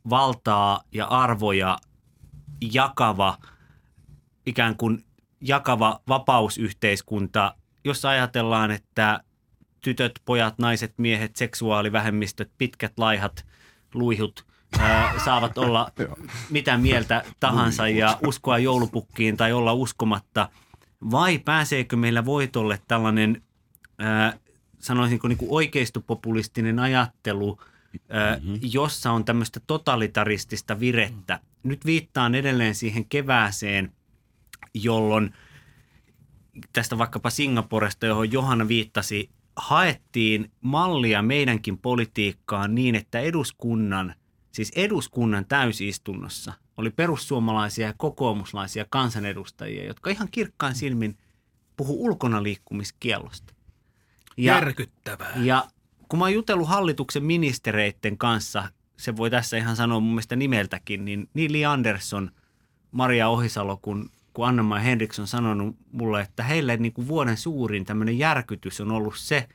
[0.09, 1.77] valtaa ja arvoja
[2.73, 3.37] jakava,
[4.45, 5.05] ikään kuin
[5.41, 9.23] jakava vapausyhteiskunta, jossa ajatellaan, että
[9.85, 13.45] tytöt, pojat, naiset, miehet, seksuaalivähemmistöt, pitkät, laihat,
[13.93, 14.45] luihut
[14.79, 15.91] ää, saavat olla
[16.49, 20.49] mitä mieltä tahansa ja uskoa joulupukkiin tai olla uskomatta.
[21.11, 23.41] Vai pääseekö meillä voitolle tällainen,
[23.99, 24.37] ää,
[24.79, 27.59] sanoisinko niin kuin oikeistopopulistinen ajattelu,
[28.09, 31.39] ää, jossa on tämmöistä totalitaristista virettä.
[31.63, 33.91] Nyt viittaan edelleen siihen kevääseen,
[34.73, 35.33] jolloin
[36.73, 44.15] tästä vaikkapa Singaporesta, johon Johanna viittasi, haettiin mallia meidänkin politiikkaan niin, että eduskunnan,
[44.51, 51.17] siis eduskunnan täysistunnossa oli perussuomalaisia ja kokoomuslaisia kansanedustajia, jotka ihan kirkkaan silmin
[51.77, 53.53] puhu ulkona liikkumiskiellosta.
[54.37, 55.33] Järkyttävää.
[55.35, 55.65] Ja
[56.09, 61.05] kun mä oon jutellut hallituksen ministereiden kanssa, se voi tässä ihan sanoa mun mielestä nimeltäkin,
[61.05, 62.31] niin niin Li Andersson,
[62.91, 67.85] Maria Ohisalo kuin, kuin Anna-Maja Henriksson on sanonut mulle, että heille niin kuin vuoden suurin
[67.85, 69.47] tämmöinen järkytys on ollut se,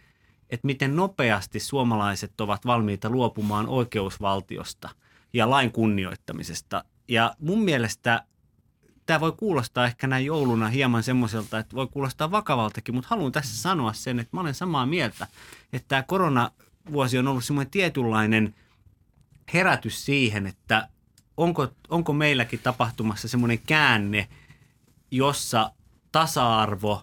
[0.50, 4.88] että miten nopeasti suomalaiset ovat valmiita luopumaan oikeusvaltiosta.
[5.32, 6.84] ja lain kunnioittamisesta.
[7.08, 8.24] Ja mun mielestä
[9.06, 13.62] tämä voi kuulostaa ehkä näin jouluna hieman semmoiselta, että voi kuulostaa vakavaltakin, mutta haluan tässä
[13.62, 15.26] sanoa sen, että mä olen samaa mieltä,
[15.72, 18.54] että tämä koronavuosi on ollut semmoinen tietynlainen
[19.54, 20.88] herätys siihen, että
[21.36, 24.28] onko, onko meilläkin tapahtumassa semmoinen käänne,
[25.10, 25.72] jossa
[26.12, 27.02] tasa-arvo,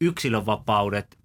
[0.00, 1.18] yksilönvapaudet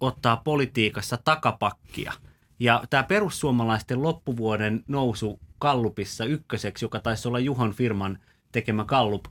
[0.00, 2.12] ottaa politiikassa takapakkia.
[2.58, 8.18] Ja tämä perussuomalaisten loppuvuoden nousu Kallupissa ykköseksi, joka taisi olla Juhon firman
[8.52, 9.24] tekemä Kallup,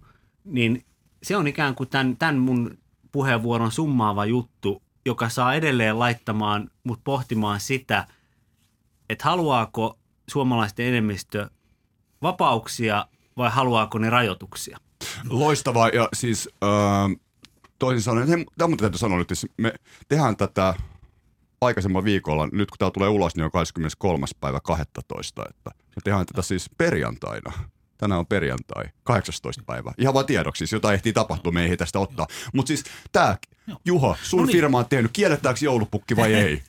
[0.44, 0.86] niin
[1.24, 2.78] se on ikään kuin tämän, tämän mun
[3.12, 8.08] puheenvuoron summaava juttu, joka saa edelleen laittamaan mut pohtimaan sitä,
[9.10, 11.50] että haluaako suomalaisten enemmistö
[12.22, 13.06] vapauksia
[13.38, 14.78] vai haluaako ne rajoituksia.
[15.30, 16.70] Loistavaa ja siis äh,
[17.80, 19.74] toisin sanoen, tämä mun täytyy sanoa nyt, että me
[20.08, 20.74] tehdään tätä
[21.62, 24.26] aikaisemmalla viikolla, nyt kun tämä tulee ulos, niin on 23.
[24.42, 25.46] päivä 12.
[25.50, 27.54] Että me tehdään tätä siis perjantaina.
[27.98, 29.64] Tänään on perjantai, 18.
[29.66, 29.94] päivä.
[29.98, 32.28] Ihan vaan tiedoksi, siis jotain ehtii tapahtua, me ei tästä ottaa.
[32.54, 33.38] Mutta siis tämä,
[33.86, 34.56] Juho, sun No niin.
[34.56, 36.62] firma on tehnyt, kielletäänkö joulupukki vai ei?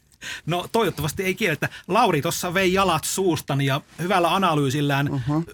[0.47, 1.69] No toivottavasti ei kielletä.
[1.89, 5.45] Lauri tuossa vei jalat suustani ja hyvällä analyysillään uh-huh.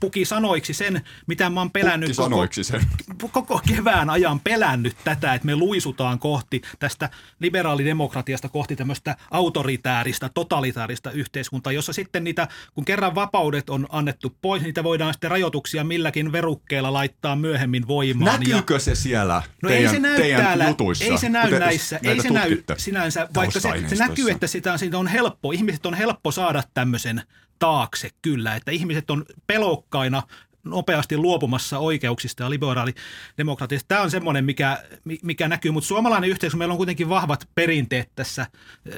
[0.00, 2.80] puki sanoiksi sen, mitä mä oon pelännyt Pukki sanoiksi sen.
[3.32, 11.10] koko kevään ajan pelännyt tätä, että me luisutaan kohti tästä liberaalidemokratiasta kohti tämmöistä autoritääristä, totalitaarista
[11.10, 16.32] yhteiskuntaa, jossa sitten niitä, kun kerran vapaudet on annettu pois, niitä voidaan sitten rajoituksia milläkin
[16.32, 18.32] verukkeella laittaa myöhemmin voimaan.
[18.32, 21.04] ja, Näkyykö se siellä No teidän, ei se näy teidän täällä, jutuissa?
[21.04, 24.98] ei se näy näissä, ei se näy sinänsä, vaikka se, se näkyy, että sitä, siitä
[24.98, 27.22] on helppo, ihmiset on helppo saada tämmöisen
[27.58, 30.22] taakse kyllä, että ihmiset on pelokkaina
[30.64, 33.88] nopeasti luopumassa oikeuksista ja liberaalidemokratiasta.
[33.88, 34.82] Tämä on semmoinen, mikä,
[35.22, 38.46] mikä näkyy, mutta suomalainen yhteiskunta, meillä on kuitenkin vahvat perinteet tässä,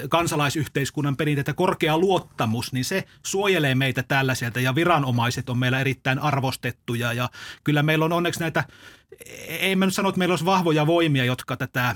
[0.09, 6.19] kansalaisyhteiskunnan perinteet ja korkea luottamus, niin se suojelee meitä tällaiselta ja viranomaiset on meillä erittäin
[6.19, 7.13] arvostettuja.
[7.13, 7.29] Ja
[7.63, 8.63] kyllä meillä on onneksi näitä,
[9.47, 11.95] ei mä nyt sano, että meillä olisi vahvoja voimia, jotka tätä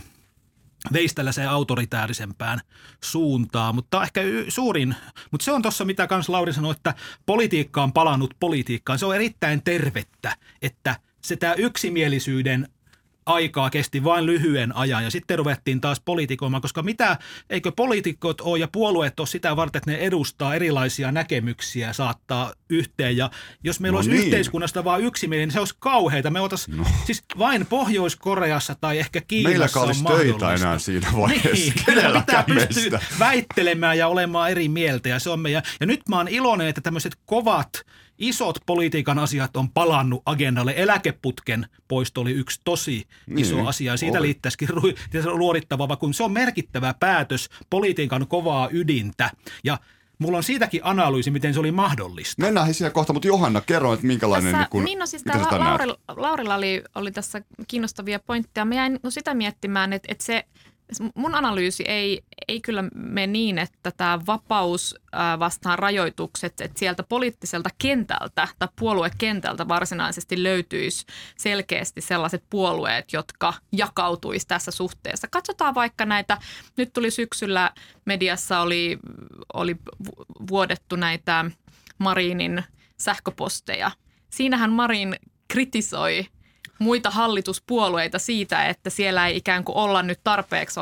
[0.93, 2.60] veisi tällaiseen autoritäärisempään
[3.04, 4.95] suuntaan, mutta ehkä y- suurin,
[5.32, 6.93] mutta se on tuossa, mitä kans Lauri sanoi, että
[7.26, 9.00] politiikka on palannut politiikkaan.
[9.00, 12.67] Se on erittäin tervettä, että se tämä yksimielisyyden
[13.26, 17.18] aikaa kesti vain lyhyen ajan ja sitten ruvettiin taas politikoimaan, koska mitä,
[17.50, 23.18] eikö poliitikot ole ja puolueet ole sitä varten, että ne edustaa erilaisia näkemyksiä saattaa yhteen
[23.18, 23.30] ja
[23.64, 24.24] jos meillä No olisi niin.
[24.24, 26.30] yhteiskunnasta vain yksimielinen, niin se olisi kauheita.
[26.30, 26.86] Me oltaisiin, no.
[27.06, 31.52] siis vain Pohjois-Koreassa tai ehkä Kiinassa Meilläkään on töitä enää siinä vaiheessa.
[31.52, 35.64] Niin, kyllä pitää pystyä väittelemään ja olemaan eri mieltä ja se on meidän.
[35.80, 37.86] Ja nyt mä oon iloinen, että tämmöiset kovat,
[38.17, 40.73] isot politiikan asiat on palannut agendalle.
[40.78, 44.28] Eläkeputken poisto oli yksi tosi iso Niin, asia ja siitä oli.
[44.28, 44.69] liittäisikin
[45.25, 49.32] luorittavaa, kun se on merkittävä päätös politiikan kovaa ydintä.
[49.63, 49.78] Ja
[50.19, 52.41] mulla on siitäkin analyysi, miten se oli mahdollista.
[52.41, 54.51] Mennään siihen kohta, mutta Johanna, kerro, että minkälainen...
[54.51, 55.62] Tässä, niin kun, niin no siis tää La- näet?
[55.62, 58.65] Laurilla, Laurilla oli, oli tässä kiinnostavia pointteja.
[58.65, 60.45] Mä jäin no sitä miettimään, että, että se
[61.15, 64.95] mun analyysi ei, ei kyllä mene niin, että tämä vapaus
[65.39, 71.06] vastaan rajoitukset, että sieltä poliittiselta kentältä tai puoluekentältä varsinaisesti löytyisi
[71.38, 75.28] selkeästi sellaiset puolueet, jotka jakautuisi tässä suhteessa.
[75.32, 76.38] Katsotaan vaikka näitä,
[76.78, 77.71] nyt tuli syksyllä
[78.06, 79.00] mediassa oli,
[79.54, 81.45] oli vu- vuodettu näitä
[81.98, 82.63] Marinin
[82.98, 83.91] sähköposteja.
[84.30, 85.15] Siinähän Marin
[85.48, 86.26] kritisoi
[86.80, 90.80] muita hallituspuolueita siitä, että siellä ei ikään kuin olla nyt tarpeeksi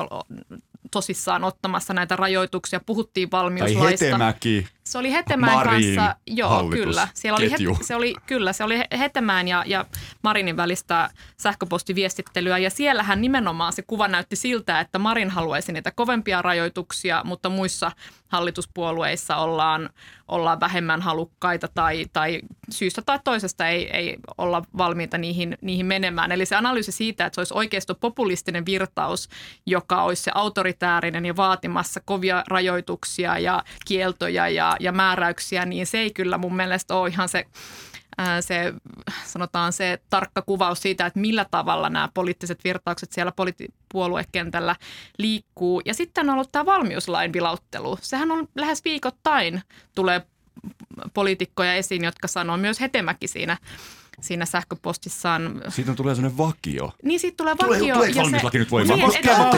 [0.92, 2.80] tosissaan ottamassa näitä rajoituksia.
[2.86, 4.06] Puhuttiin Tai valmiuslaista.
[4.06, 4.68] Hetemäki.
[4.84, 7.08] Se oli Hetemäen Marin kanssa, joo kyllä.
[7.14, 7.78] Siellä oli, ketju.
[7.82, 9.86] se oli, kyllä, se oli He- Hetemäen ja, ja
[10.22, 16.42] Marinin välistä sähköpostiviestittelyä ja siellähän nimenomaan se kuva näytti siltä, että Marin haluaisi niitä kovempia
[16.42, 17.92] rajoituksia, mutta muissa
[18.28, 19.90] hallituspuolueissa ollaan,
[20.28, 22.42] ollaan vähemmän halukkaita tai, tai
[22.72, 26.32] syystä tai toisesta ei, ei olla valmiita niihin, niihin menemään.
[26.32, 29.30] Eli se analyysi siitä, että se olisi oikeisto populistinen virtaus,
[29.66, 35.98] joka olisi se autoritäärinen ja vaatimassa kovia rajoituksia ja kieltoja ja, ja määräyksiä, niin se
[35.98, 37.46] ei kyllä mun mielestä ole ihan se
[38.42, 38.74] se,
[39.26, 44.76] sanotaan se tarkka kuvaus siitä, että millä tavalla nämä poliittiset virtaukset siellä politi- puoluekentällä
[45.18, 45.82] liikkuu.
[45.86, 47.98] Ja sitten on ollut tämä valmiuslain vilauttelu.
[48.02, 49.62] Sehän on lähes viikoittain
[49.96, 50.22] tulee
[51.14, 53.58] poliitikkoja esiin, jotka sanoo myös Hetemäki siinä,
[54.24, 55.62] siinä sähköpostissaan.
[55.70, 56.92] Siitä tulee sellainen vakio.
[57.04, 57.96] Niin siitä tulee Tulee- vakio.
[57.96, 59.00] tuleeko ja valmiuslaki nyt voimaan?
[59.00, 59.52] Niin, Koskee et- vaan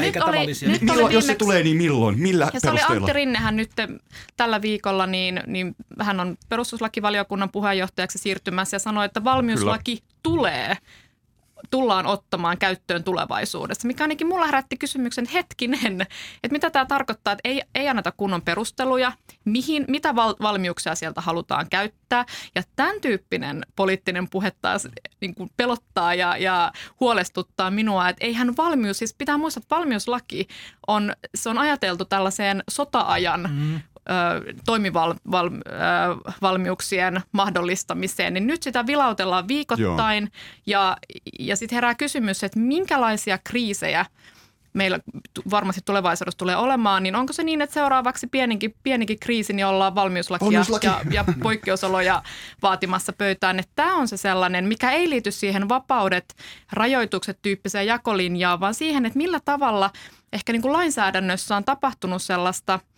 [0.00, 0.68] nyt eikä oli- tavallisia.
[0.68, 2.18] Nyt oli Milloin, jos se tulee, niin milloin?
[2.20, 3.04] Millä ja se oli perusteella?
[3.06, 3.70] Antti Rinnehän nyt
[4.36, 10.12] tällä viikolla, niin, niin hän on perustuslakivaliokunnan puheenjohtajaksi siirtymässä ja sanoi, että valmiuslaki Kyllä.
[10.22, 10.76] tulee
[11.70, 16.00] tullaan ottamaan käyttöön tulevaisuudessa, mikä ainakin mulla herätti kysymyksen hetkinen,
[16.42, 19.12] että mitä tämä tarkoittaa, että ei, ei anneta kunnon perusteluja,
[19.44, 22.24] mihin, mitä val, valmiuksia sieltä halutaan käyttää.
[22.54, 24.88] Ja tämän tyyppinen poliittinen puhe taas
[25.20, 30.48] niin kuin pelottaa ja, ja huolestuttaa minua, että eihän valmius, siis pitää muistaa, että valmiuslaki
[30.86, 33.80] on, se on ajateltu tällaiseen sota-ajan mm
[34.66, 40.30] toimivalmiuksien mahdollistamiseen, niin nyt sitä vilautellaan viikoittain Joo.
[40.66, 40.96] ja,
[41.38, 44.06] ja sitten herää kysymys, että minkälaisia kriisejä
[44.72, 44.98] meillä
[45.50, 49.94] varmasti tulevaisuudessa tulee olemaan, niin onko se niin, että seuraavaksi pienikin, pienikin kriisi, niin ollaan
[49.94, 50.86] valmiuslakia Valmiuslaki.
[50.86, 52.22] ja, ja poikkeusoloja
[52.62, 53.58] vaatimassa pöytään.
[53.58, 56.34] Että tämä on se sellainen, mikä ei liity siihen vapaudet,
[56.72, 59.90] rajoitukset tyyppiseen jakolinjaan, vaan siihen, että millä tavalla
[60.32, 62.80] ehkä niin kuin lainsäädännössä on tapahtunut sellaista–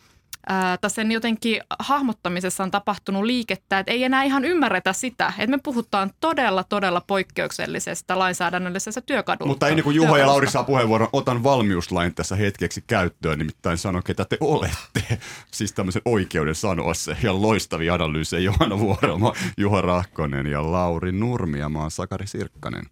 [0.48, 5.58] ää, sen jotenkin hahmottamisessa on tapahtunut liikettä, että ei enää ihan ymmärretä sitä, että me
[5.62, 9.48] puhutaan todella, todella poikkeuksellisesta lainsäädännöllisestä työkadusta.
[9.48, 14.02] Mutta ennen kuin Juha ja Lauri saa puheenvuoron, otan valmiuslain tässä hetkeksi käyttöön, nimittäin sano,
[14.02, 15.18] ketä te olette.
[15.50, 17.16] Siis tämmöisen oikeuden sanoa se.
[17.22, 22.84] Ja loistavia analyysejä Johanna Vuorelma, Juha Rahkonen ja Lauri Nurmi ja mä oon Sakari Sirkkanen.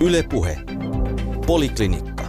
[0.00, 0.58] Ylepuhe.
[1.46, 2.25] Poliklinikka.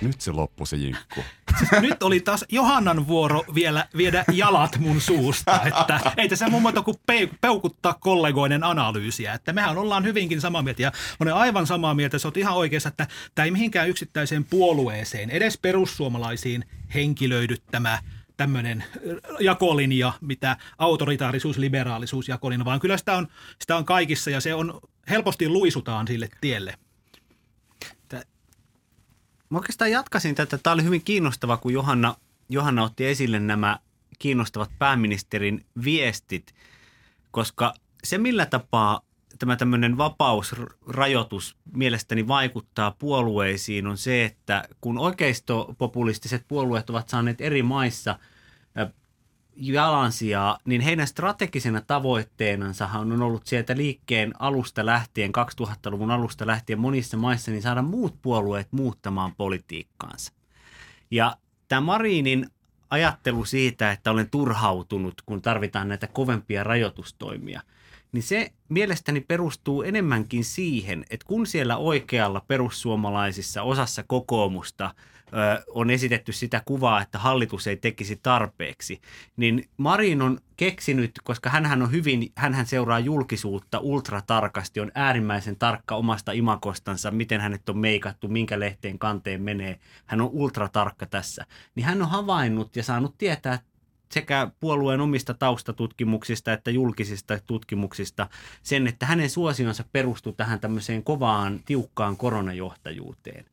[0.00, 1.20] Nyt se loppui se jinkku.
[1.58, 6.62] Siis nyt oli taas Johannan vuoro vielä viedä jalat mun suusta, että ei tässä muun
[6.62, 6.96] muassa kuin
[7.40, 12.28] peukuttaa kollegoiden analyysiä, että mehän ollaan hyvinkin samaa mieltä ja olen aivan samaa mieltä, sä
[12.28, 17.98] oot ihan oikeassa, että tämä ei mihinkään yksittäiseen puolueeseen, edes perussuomalaisiin henkilöidy tämä
[18.36, 18.84] tämmöinen
[19.40, 23.28] jakolinja, mitä autoritaarisuus, liberaalisuus jakolinja, vaan kyllä sitä on,
[23.60, 24.80] sitä on kaikissa ja se on
[25.10, 26.74] helposti luisutaan sille tielle.
[29.50, 30.58] Mä oikeastaan jatkasin tätä.
[30.58, 32.14] Tämä oli hyvin kiinnostava, kun Johanna,
[32.48, 33.78] Johanna otti esille nämä
[34.18, 36.54] kiinnostavat pääministerin viestit,
[37.30, 39.00] koska se millä tapaa
[39.38, 47.62] tämä tämmöinen vapausrajoitus mielestäni vaikuttaa puolueisiin on se, että kun oikeistopopulistiset puolueet ovat saaneet eri
[47.62, 48.18] maissa
[49.58, 57.16] jalansijaa, niin heidän strategisena tavoitteenansa on ollut sieltä liikkeen alusta lähtien, 2000-luvun alusta lähtien monissa
[57.16, 60.32] maissa, niin saada muut puolueet muuttamaan politiikkaansa.
[61.10, 61.36] Ja
[61.68, 62.46] tämä Marinin
[62.90, 67.60] ajattelu siitä, että olen turhautunut, kun tarvitaan näitä kovempia rajoitustoimia,
[68.12, 74.94] niin se mielestäni perustuu enemmänkin siihen, että kun siellä oikealla perussuomalaisissa osassa kokoomusta–
[75.68, 79.00] on esitetty sitä kuvaa, että hallitus ei tekisi tarpeeksi,
[79.36, 85.94] niin Marin on keksinyt, koska hän on hyvin, hän seuraa julkisuutta ultratarkasti, on äärimmäisen tarkka
[85.94, 89.78] omasta imakostansa, miten hänet on meikattu, minkä lehteen kanteen menee.
[90.06, 91.46] Hän on ultratarkka tässä.
[91.74, 93.58] Niin hän on havainnut ja saanut tietää
[94.12, 98.28] sekä puolueen omista taustatutkimuksista että julkisista tutkimuksista
[98.62, 103.44] sen, että hänen suosionsa perustuu tähän tämmöiseen kovaan, tiukkaan koronajohtajuuteen.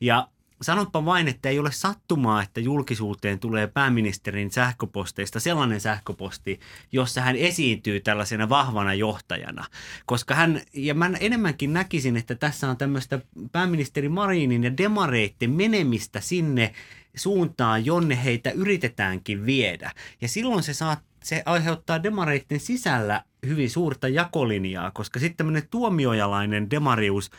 [0.00, 0.28] Ja
[0.64, 6.60] sanoppa vain, että ei ole sattumaa, että julkisuuteen tulee pääministerin sähköposteista sellainen sähköposti,
[6.92, 9.64] jossa hän esiintyy tällaisena vahvana johtajana.
[10.06, 13.20] Koska hän, ja mä enemmänkin näkisin, että tässä on tämmöistä
[13.52, 16.74] pääministeri Marinin ja demareitten menemistä sinne
[17.16, 19.90] suuntaan, jonne heitä yritetäänkin viedä.
[20.20, 26.70] Ja silloin se saa se aiheuttaa demareitten sisällä hyvin suurta jakolinjaa, koska sitten tämmöinen tuomiojalainen
[26.70, 27.30] demarius–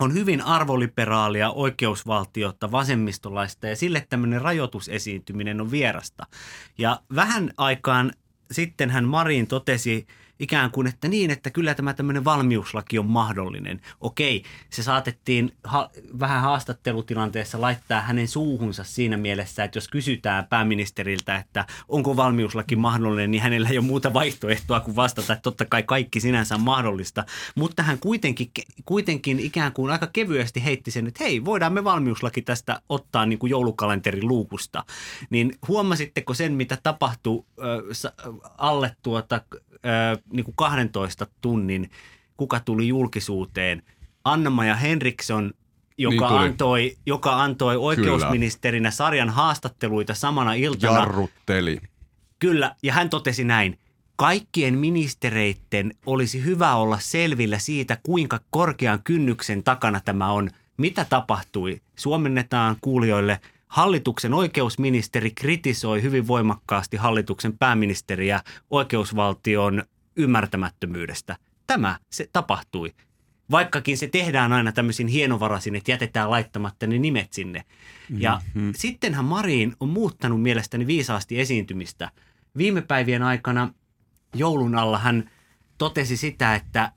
[0.00, 6.26] on hyvin arvoliberaalia oikeusvaltiota, vasemmistolaista ja sille tämmöinen rajoitusesiintyminen on vierasta.
[6.78, 8.12] Ja vähän aikaan
[8.50, 10.06] sitten hän Marin totesi
[10.40, 13.80] ikään kuin, että niin, että kyllä tämä tämmöinen valmiuslaki on mahdollinen.
[14.00, 21.36] Okei, se saatettiin ha- vähän haastattelutilanteessa laittaa hänen suuhunsa siinä mielessä, että jos kysytään pääministeriltä,
[21.36, 25.82] että onko valmiuslaki mahdollinen, niin hänellä ei ole muuta vaihtoehtoa kuin vastata, että totta kai
[25.82, 27.24] kaikki sinänsä on mahdollista.
[27.54, 28.50] Mutta hän kuitenkin,
[28.84, 33.38] kuitenkin ikään kuin aika kevyesti heitti sen, että hei, voidaan me valmiuslaki tästä ottaa niin
[33.38, 34.84] kuin joulukalenterin luukusta.
[35.30, 38.12] Niin huomasitteko sen, mitä tapahtui äh,
[38.58, 39.40] alle tuota
[40.32, 41.90] niin kuin 12 tunnin,
[42.36, 43.82] kuka tuli julkisuuteen.
[44.24, 45.52] Anna-Maja Henriksson,
[45.98, 48.90] joka, niin antoi, joka antoi oikeusministerinä Kyllä.
[48.90, 50.98] sarjan haastatteluita samana iltana.
[50.98, 51.80] Jarrutteli.
[52.38, 53.78] Kyllä, ja hän totesi näin.
[54.16, 60.50] Kaikkien ministereitten olisi hyvä olla selvillä siitä, kuinka korkean kynnyksen takana tämä on.
[60.76, 61.80] Mitä tapahtui?
[61.96, 68.40] Suomennetaan kuulijoille– Hallituksen oikeusministeri kritisoi hyvin voimakkaasti hallituksen pääministeriä
[68.70, 69.82] oikeusvaltion
[70.18, 71.36] ymmärtämättömyydestä.
[71.66, 72.94] Tämä se tapahtui.
[73.50, 77.64] Vaikkakin se tehdään aina tämmöisin hienovaraisin, että jätetään laittamatta ne nimet sinne.
[78.18, 78.72] Ja mm-hmm.
[78.76, 82.10] sittenhän Marin on muuttanut mielestäni viisaasti esiintymistä.
[82.56, 83.74] Viime päivien aikana
[84.34, 85.30] joulun alla hän
[85.78, 86.92] totesi sitä, että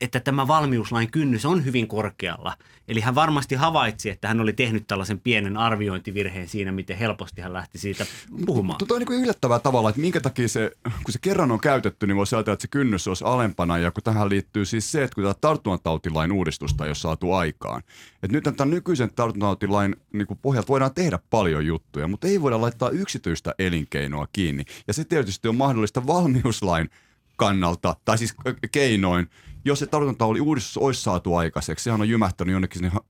[0.00, 2.56] että tämä valmiuslain kynnys on hyvin korkealla.
[2.88, 7.52] Eli hän varmasti havaitsi, että hän oli tehnyt tällaisen pienen arviointivirheen siinä, miten helposti hän
[7.52, 8.06] lähti siitä
[8.46, 8.78] puhumaan.
[8.88, 12.16] Toi on niin yllättävää tavalla, että minkä takia se, kun se kerran on käytetty, niin
[12.16, 13.78] voisi ajatella, että se kynnys olisi alempana.
[13.78, 17.82] Ja kun tähän liittyy siis se, että kun tämä tartuntatautilain uudistusta ei ole saatu aikaan.
[18.22, 22.60] Että nyt tämän nykyisen tartuntatautilain niin kuin pohjalta voidaan tehdä paljon juttuja, mutta ei voida
[22.60, 24.64] laittaa yksityistä elinkeinoa kiinni.
[24.86, 26.90] Ja se tietysti on mahdollista valmiuslain
[27.36, 28.34] kannalta, tai siis
[28.72, 29.30] keinoin,
[29.64, 33.00] jos se tartuntatauli uudistus olisi saatu aikaiseksi, sehän on jymähtänyt jonnekin sinne,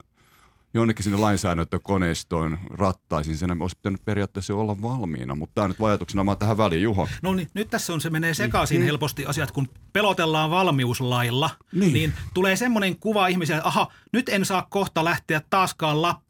[0.73, 6.37] jonnekin sinne lainsäädäntökoneistoon rattaisin, sen olisi pitänyt periaatteessa olla valmiina, mutta tämä nyt ajatuksena vaan
[6.37, 7.07] tähän väliin, Juho.
[7.21, 8.85] No niin, nyt tässä on se menee sekaisin niin.
[8.85, 14.45] helposti asiat, kun pelotellaan valmiuslailla, niin, niin tulee semmoinen kuva ihmiselle, että aha, nyt en
[14.45, 16.26] saa kohta lähteä taaskaan Lappiin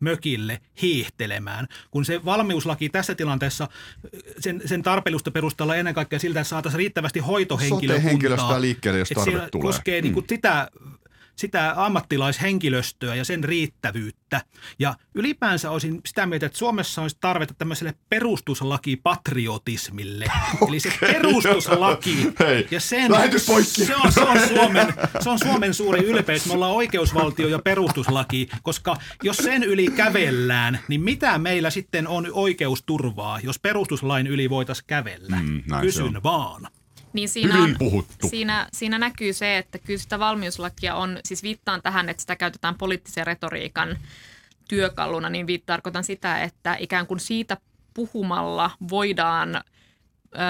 [0.00, 3.68] mökille hiihtelemään, kun se valmiuslaki tässä tilanteessa,
[4.38, 7.96] sen, sen tarpelusta perusteella ennen kaikkea siltä, että saataisiin riittävästi hoitohenkilökuntaa.
[7.96, 9.62] Sote-henkilöstöä liikkeelle, jos tarve tulee.
[9.62, 10.14] koskee niin mm.
[10.14, 10.70] niin sitä
[11.36, 14.40] sitä ammattilaishenkilöstöä ja sen riittävyyttä.
[14.78, 20.26] Ja ylipäänsä olisin sitä mieltä, että Suomessa olisi tarvetta tämmöiselle perustuslakipatriotismille.
[20.56, 20.68] Okay.
[20.68, 26.04] Eli se perustuslaki Hei, ja sen, se on, se, on Suomen, se on Suomen suuri
[26.04, 26.46] ylpeys.
[26.46, 32.28] Me ollaan oikeusvaltio ja perustuslaki, koska jos sen yli kävellään, niin mitä meillä sitten on
[32.32, 35.36] oikeusturvaa, jos perustuslain yli voitaisiin kävellä?
[35.36, 36.68] Mm, Kysyn vaan.
[37.16, 37.76] Niin siinä, on,
[38.26, 42.74] siinä, siinä näkyy se, että kyllä sitä valmiuslakia on, siis viittaan tähän, että sitä käytetään
[42.74, 43.98] poliittisen retoriikan
[44.68, 47.56] työkaluna, niin tarkoitan sitä, että ikään kuin siitä
[47.94, 49.62] puhumalla voidaan ö,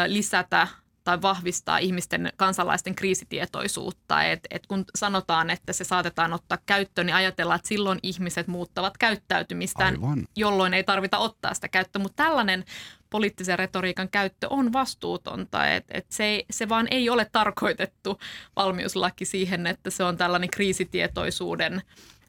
[0.07, 0.69] lisätä
[1.07, 4.23] tai vahvistaa ihmisten kansalaisten kriisitietoisuutta.
[4.23, 8.99] Et, et kun sanotaan, että se saatetaan ottaa käyttöön, niin ajatellaan, että silloin ihmiset muuttavat
[8.99, 10.29] käyttäytymistään, Aivan.
[10.37, 12.03] jolloin ei tarvita ottaa sitä käyttöön.
[12.03, 12.65] Mutta tällainen
[13.11, 15.69] poliittisen retoriikan käyttö on vastuutonta.
[15.69, 18.19] Et, et se, se vaan ei ole tarkoitettu
[18.57, 21.83] valmiuslaki siihen, että se on tällainen kriisitietoisuuden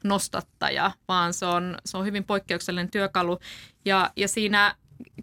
[0.04, 3.38] nostattaja, vaan se on, se on hyvin poikkeuksellinen työkalu.
[3.84, 4.74] Ja, ja siinä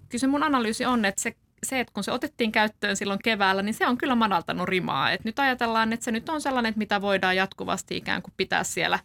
[0.10, 1.36] kyllä se mun analyysi on, että se
[1.66, 5.12] se, että kun se otettiin käyttöön silloin keväällä, niin se on kyllä madaltanut rimaa.
[5.12, 8.64] Et nyt ajatellaan, että se nyt on sellainen, että mitä voidaan jatkuvasti ikään kuin pitää
[8.64, 9.00] siellä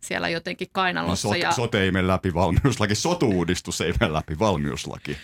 [0.00, 1.28] siellä jotenkin kainalossa.
[1.28, 1.52] No, sote, ja...
[1.52, 5.16] sote ei mene läpi valmiuslaki, sotuudistus ei mene läpi valmiuslaki.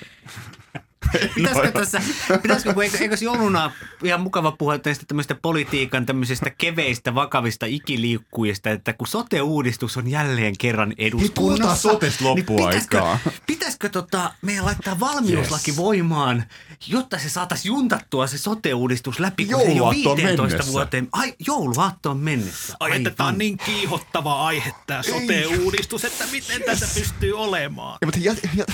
[1.34, 2.00] Pitäisikö tässä,
[2.42, 3.72] pitäisikö, kun eikö, eikös jouluna
[4.04, 10.54] ihan mukava puhua tästä tämmöistä politiikan tämmöisistä keveistä, vakavista ikiliikkujista, että kun sote-uudistus on jälleen
[10.58, 11.88] kerran eduskunnassa.
[11.88, 13.12] Niin sotesta loppuaikaa.
[13.14, 15.76] Niin pitäisikö, pitäisikö tota, meidän laittaa valmiuslaki yes.
[15.76, 16.44] voimaan,
[16.86, 20.72] jotta se saataisiin juntattua se sote-uudistus läpi, kun se ei ole 15 mennessä.
[20.72, 21.08] vuoteen.
[21.12, 22.76] Ai, jouluaattoon mennessä.
[22.80, 26.80] Ai, että tämä on niin kiihottava aihe tämä sote-uudistus, että miten yes.
[26.80, 27.98] tätä pystyy olemaan.
[28.00, 28.20] Ja, mutta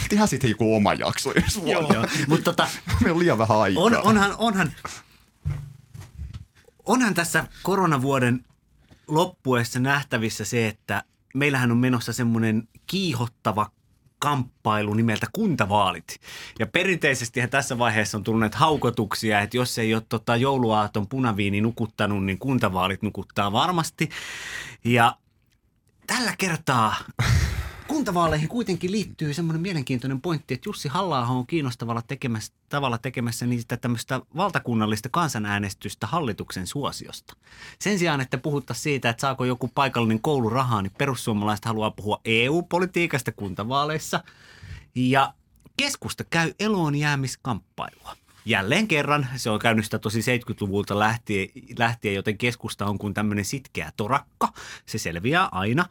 [0.09, 2.07] tehdään sitten joku oma jakso jos Joo.
[2.29, 2.69] Mutta tota,
[3.01, 3.83] Meillä on liian vähän aikaa.
[3.83, 4.73] On, onhan, onhan,
[6.87, 8.45] onhan tässä koronavuoden
[9.09, 11.05] loppuessa nähtävissä se, että
[11.35, 13.71] meillähän on menossa semmoinen kiihottava
[14.19, 16.21] kamppailu nimeltä kuntavaalit.
[16.59, 22.25] Ja perinteisesti tässä vaiheessa on tullut haukotuksia, että jos ei ole tota jouluaaton punaviini nukuttanut,
[22.25, 24.09] niin kuntavaalit nukuttaa varmasti.
[24.85, 25.17] Ja
[26.07, 26.97] tällä kertaa
[27.89, 33.77] kuntavaaleihin kuitenkin liittyy semmoinen mielenkiintoinen pointti, että Jussi halla on kiinnostavalla tekemässä, tavalla tekemässä niistä
[33.77, 37.37] tämmöistä valtakunnallista kansanäänestystä hallituksen suosiosta.
[37.79, 42.21] Sen sijaan, että puhuttaisiin siitä, että saako joku paikallinen koulu rahaa, niin perussuomalaiset haluaa puhua
[42.25, 44.25] EU-politiikasta kuntavaaleissa.
[44.95, 45.33] Ja
[45.77, 48.17] keskusta käy eloon jäämiskamppailua
[48.49, 53.45] jälleen kerran, se on käynyt sitä tosi 70-luvulta lähtien, lähtien, joten keskusta on kuin tämmöinen
[53.45, 54.53] sitkeä torakka.
[54.87, 55.85] Se selviää aina.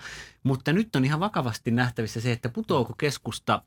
[0.43, 3.61] Mutta nyt on ihan vakavasti nähtävissä se, että putoako keskusta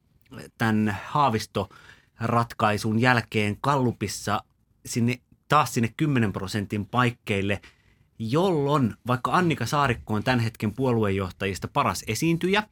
[0.58, 4.44] tämän haavistoratkaisun jälkeen Kallupissa
[4.86, 7.60] sinne, taas sinne 10 prosentin paikkeille,
[8.18, 12.62] jolloin vaikka Annika Saarikko on tämän hetken puoluejohtajista paras esiintyjä,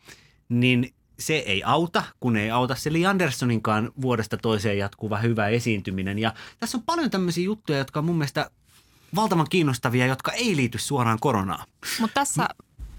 [0.48, 6.18] niin se ei auta, kun ei auta se Li Anderssoninkaan vuodesta toiseen jatkuva hyvä esiintyminen.
[6.18, 8.50] Ja tässä on paljon tämmöisiä juttuja, jotka on mun mielestä
[9.14, 11.66] valtavan kiinnostavia, jotka ei liity suoraan koronaan.
[12.00, 12.48] Mutta tässä,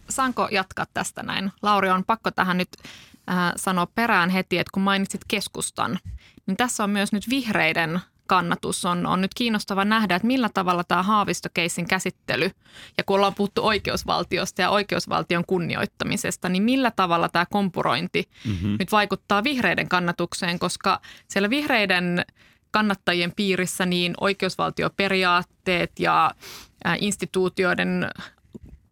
[0.10, 1.52] saanko jatkaa tästä näin?
[1.62, 2.70] Lauri, on pakko tähän nyt
[3.30, 6.00] äh, sanoa perään heti, että kun mainitsit keskustan,
[6.46, 8.00] niin tässä on myös nyt vihreiden
[8.30, 8.86] kannatus.
[8.86, 12.52] On, on nyt kiinnostava nähdä, että millä tavalla tämä haavistokeissin käsittely,
[12.98, 18.76] ja kun ollaan puhuttu oikeusvaltiosta ja oikeusvaltion kunnioittamisesta, niin millä tavalla tämä kompurointi mm-hmm.
[18.80, 22.26] nyt vaikuttaa vihreiden kannatukseen, koska siellä vihreiden
[22.72, 26.32] kannattajien piirissä niin oikeusvaltioperiaatteet ja
[27.00, 28.10] instituutioiden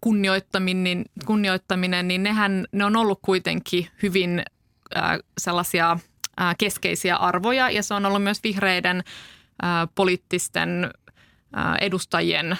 [0.01, 4.43] kunnioittaminen, kunnioittaminen, niin nehän ne on ollut kuitenkin hyvin
[5.38, 5.99] sellaisia
[6.57, 9.03] keskeisiä arvoja ja se on ollut myös vihreiden
[9.95, 10.91] poliittisten
[11.81, 12.57] edustajien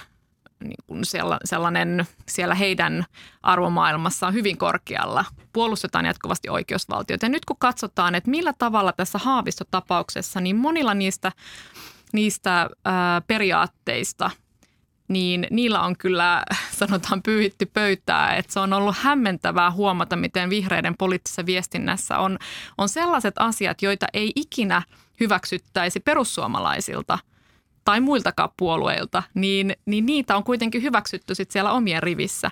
[0.64, 1.02] niin kuin
[1.46, 3.06] sellainen siellä heidän
[3.44, 5.26] arvomaailmassaan hyvin korkealla.
[5.54, 7.26] Puolustetaan jatkuvasti oikeusvaltiota.
[7.26, 11.32] Ja nyt kun katsotaan, että millä tavalla tässä haavistotapauksessa, niin monilla niistä,
[12.14, 14.32] niistä ää, periaatteista–
[15.08, 16.44] niin niillä on kyllä,
[16.80, 18.36] sanotaan, pyyhitty pöytää.
[18.36, 22.38] Että se on ollut hämmentävää huomata, miten vihreiden poliittisessa viestinnässä on,
[22.78, 24.82] on sellaiset asiat, joita ei ikinä
[25.20, 27.20] hyväksyttäisi perussuomalaisilta–
[27.88, 32.50] tai muiltakaan puolueilta, niin, niin niitä on kuitenkin hyväksytty sit siellä omien rivissä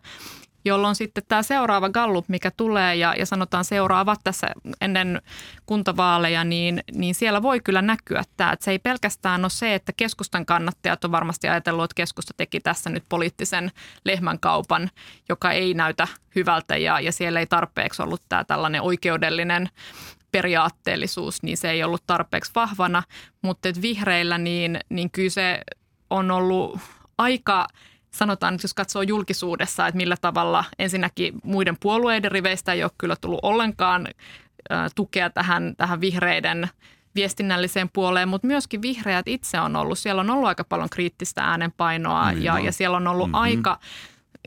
[0.65, 4.47] jolloin sitten tämä seuraava Gallup, mikä tulee ja, ja sanotaan seuraavat tässä
[4.81, 5.21] ennen
[5.65, 8.51] kuntavaaleja, niin, niin siellä voi kyllä näkyä tämä.
[8.51, 12.59] Että se ei pelkästään ole se, että keskustan kannattajat on varmasti ajatellut, että keskusta teki
[12.59, 13.71] tässä nyt poliittisen
[14.05, 14.89] lehmänkaupan,
[15.29, 19.69] joka ei näytä hyvältä ja, ja siellä ei tarpeeksi ollut tämä tällainen oikeudellinen
[20.31, 23.03] periaatteellisuus, niin se ei ollut tarpeeksi vahvana,
[23.41, 25.61] mutta vihreillä niin, niin kyllä se
[26.09, 26.79] on ollut
[27.17, 27.67] aika
[28.17, 33.15] sanotaan, että jos katsoo julkisuudessa, että millä tavalla ensinnäkin muiden puolueiden riveistä ei ole kyllä
[33.15, 34.07] tullut ollenkaan
[34.95, 36.69] tukea tähän, tähän vihreiden
[37.15, 42.31] viestinnälliseen puoleen, mutta myöskin vihreät itse on ollut, siellä on ollut aika paljon kriittistä äänenpainoa
[42.31, 43.41] ja, ja siellä on ollut mm-hmm.
[43.41, 43.79] aika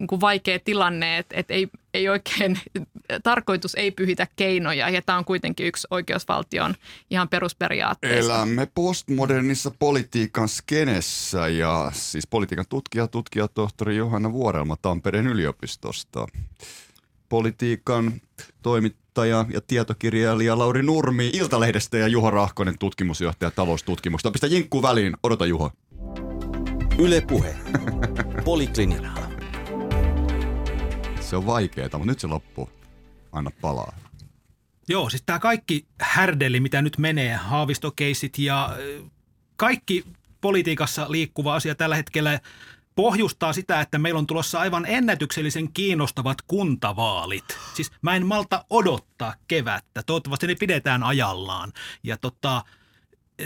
[0.01, 2.59] niin kuin vaikea tilanne, että, että ei, ei oikein,
[3.23, 6.75] tarkoitus ei pyhitä keinoja ja tämä on kuitenkin yksi oikeusvaltion
[7.11, 8.35] ihan perusperiaatteista.
[8.35, 16.27] Elämme postmodernissa politiikan skenessä ja siis politiikan tutkija, tutkija tohtori Johanna Vuorelma Tampereen yliopistosta.
[17.29, 18.13] Politiikan
[18.63, 24.31] toimittaja ja tietokirjailija Lauri Nurmi Iltalehdestä ja Juho Rahkonen tutkimusjohtaja taloustutkimuksesta.
[24.31, 25.71] Pistä jinkku väliin, odota Juho.
[26.99, 27.57] Yle Puhe.
[28.45, 29.28] Poliklinikka.
[31.31, 32.71] Se on vaikeaa, mutta nyt se loppuu.
[33.33, 33.97] Anna palaa.
[34.89, 38.77] Joo, siis tämä kaikki härdeli, mitä nyt menee, haavistokeisit ja
[39.57, 40.05] kaikki
[40.41, 42.41] politiikassa liikkuva asia tällä hetkellä
[42.95, 47.45] pohjustaa sitä, että meillä on tulossa aivan ennätyksellisen kiinnostavat kuntavaalit.
[47.75, 50.03] Siis mä en malta odottaa kevättä.
[50.03, 51.73] Toivottavasti ne pidetään ajallaan.
[52.03, 52.65] Ja tota,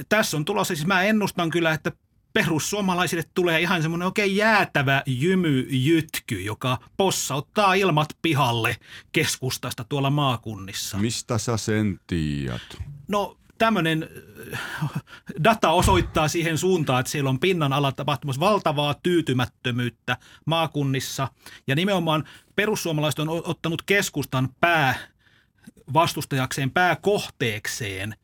[0.08, 1.92] tässä on tulossa, siis mä ennustan kyllä, että
[2.32, 8.76] perussuomalaisille tulee ihan semmoinen oikein jäätävä jymyjytky, joka possauttaa ilmat pihalle
[9.12, 10.98] keskustasta tuolla maakunnissa.
[10.98, 12.62] Mistä sä sen tiedät?
[13.08, 14.08] No tämmöinen
[14.52, 14.60] äh,
[15.44, 20.16] data osoittaa siihen suuntaan, että siellä on pinnan alla tapahtumassa valtavaa tyytymättömyyttä
[20.46, 21.28] maakunnissa.
[21.66, 22.24] Ja nimenomaan
[22.56, 24.94] perussuomalaiset on ottanut keskustan pää
[25.92, 28.14] vastustajakseen, pääkohteekseen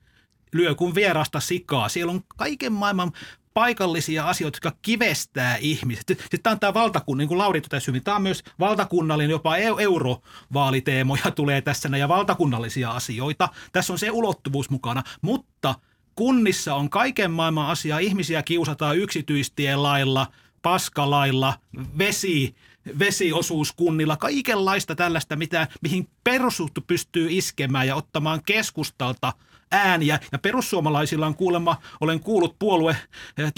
[0.53, 1.89] lyö kuin vierasta sikaa.
[1.89, 3.13] Siellä on kaiken maailman
[3.59, 6.09] paikallisia asioita, jotka kivestää ihmiset.
[6.09, 9.57] Sitten tämä on tämä valtakunnan, niin kuin Lauri totesi hyvin, tämä on myös valtakunnallinen, jopa
[9.57, 13.49] eurovaaliteemoja tulee tässä ja valtakunnallisia asioita.
[13.73, 15.75] Tässä on se ulottuvuus mukana, mutta
[16.15, 17.99] kunnissa on kaiken maailman asia.
[17.99, 20.27] Ihmisiä kiusataan yksityistielailla,
[20.63, 21.55] paskalailla,
[21.99, 22.55] vesi,
[22.99, 29.33] vesiosuuskunnilla, kaikenlaista tällaista, mitä, mihin perussuhtu pystyy iskemään ja ottamaan keskustalta–
[29.73, 30.21] ääniä.
[30.33, 32.97] Ja perussuomalaisilla on kuulemma, olen kuullut puolue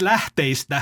[0.01, 0.81] lähteistä,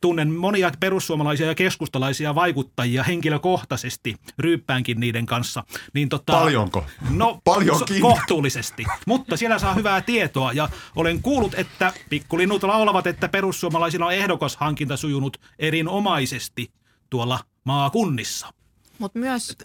[0.00, 5.64] tunnen monia perussuomalaisia ja keskustalaisia vaikuttajia henkilökohtaisesti, ryyppäänkin niiden kanssa.
[5.94, 6.86] Niin tota, Paljonko?
[7.10, 8.00] No, Paljonkin.
[8.00, 8.84] kohtuullisesti.
[9.06, 14.96] Mutta siellä saa hyvää tietoa ja olen kuullut, että pikkulinnut laulavat, että perussuomalaisilla on ehdokashankinta
[14.96, 16.70] sujunut erinomaisesti
[17.10, 18.52] tuolla maakunnissa.
[18.98, 19.56] Mutta myös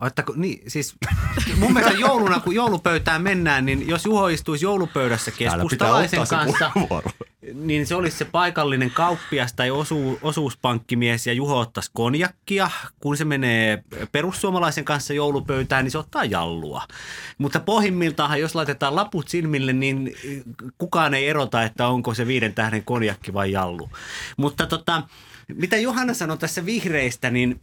[0.00, 0.94] Ottako, niin, siis
[1.56, 6.72] mun mielestä jouluna, kun joulupöytään mennään, niin jos Juho istuisi joulupöydässä keskustalaisen kanssa,
[7.54, 12.70] niin se olisi se paikallinen kauppias tai osu, osuuspankkimies ja Juho ottaisi konjakkia.
[13.00, 13.82] Kun se menee
[14.12, 16.82] perussuomalaisen kanssa joulupöytään, niin se ottaa jallua.
[17.38, 20.14] Mutta pohjimmiltaan, jos laitetaan laput silmille, niin
[20.78, 23.90] kukaan ei erota, että onko se viiden tähden konjakki vai jallu.
[24.36, 25.02] Mutta tota,
[25.54, 27.60] mitä Johanna sanoi tässä vihreistä, niin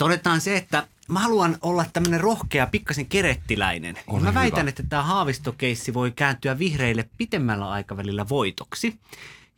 [0.00, 3.96] todetaan se, että mä haluan olla tämmöinen rohkea, pikkasen kerettiläinen.
[4.12, 4.68] ja mä väitän, hyvä.
[4.68, 8.98] että tämä haavistokeissi voi kääntyä vihreille pitemmällä aikavälillä voitoksi.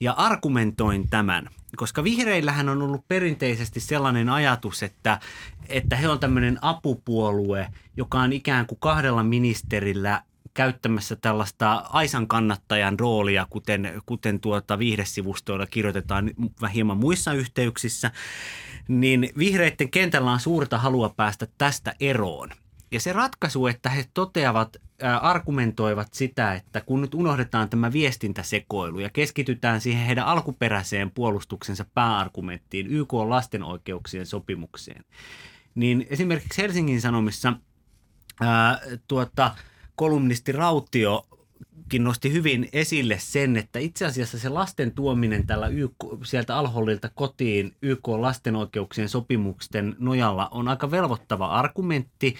[0.00, 5.20] Ja argumentoin tämän, koska vihreillähän on ollut perinteisesti sellainen ajatus, että,
[5.68, 10.22] että he on tämmöinen apupuolue, joka on ikään kuin kahdella ministerillä
[10.54, 16.30] käyttämässä tällaista Aisan kannattajan roolia, kuten, kuten tuota viihdesivustoilla kirjoitetaan
[16.74, 18.10] hieman muissa yhteyksissä
[18.88, 22.50] niin vihreiden kentällä on suurta halua päästä tästä eroon.
[22.90, 28.98] Ja se ratkaisu, että he toteavat, äh, argumentoivat sitä, että kun nyt unohdetaan tämä viestintäsekoilu
[28.98, 35.04] ja keskitytään siihen heidän alkuperäiseen puolustuksensa pääargumenttiin, YK on lasten oikeuksien sopimukseen,
[35.74, 37.52] niin esimerkiksi Helsingin Sanomissa
[38.40, 39.54] ää, tuota,
[39.96, 41.26] kolumnisti Rautio
[41.98, 47.76] nosti hyvin esille sen, että itse asiassa se lasten tuominen tällä YK, sieltä Alhollilta kotiin
[47.82, 52.34] YK lasten oikeuksien sopimuksen nojalla on aika velvoittava argumentti.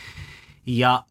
[0.66, 1.04] Ja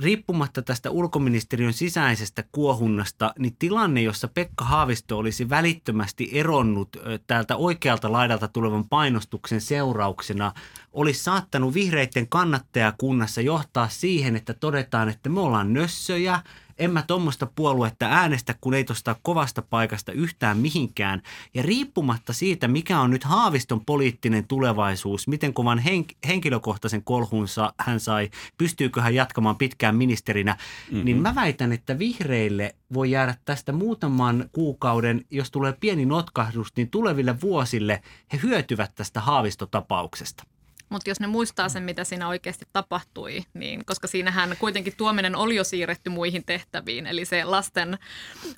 [0.00, 6.96] riippumatta tästä ulkoministeriön sisäisestä kuohunnasta, niin tilanne, jossa Pekka Haavisto olisi välittömästi eronnut
[7.26, 10.52] täältä oikealta laidalta tulevan painostuksen seurauksena,
[10.92, 16.40] olisi saattanut vihreiden kannattajakunnassa johtaa siihen, että todetaan, että me ollaan nössöjä–
[16.78, 21.22] en mä tuommoista puoluetta äänestä, kun ei tuosta kovasta paikasta yhtään mihinkään.
[21.54, 28.00] Ja riippumatta siitä, mikä on nyt Haaviston poliittinen tulevaisuus, miten kovan henk- henkilökohtaisen kolhunsa hän
[28.00, 31.04] sai, pystyykö hän jatkamaan pitkään ministerinä, mm-hmm.
[31.04, 36.90] niin mä väitän, että vihreille voi jäädä tästä muutaman kuukauden, jos tulee pieni notkahdus, niin
[36.90, 38.02] tuleville vuosille
[38.32, 40.55] he hyötyvät tästä Haavistotapauksesta.
[40.88, 45.56] Mutta jos ne muistaa sen, mitä siinä oikeasti tapahtui, niin koska siinähän kuitenkin tuominen oli
[45.56, 47.98] jo siirretty muihin tehtäviin, eli se lasten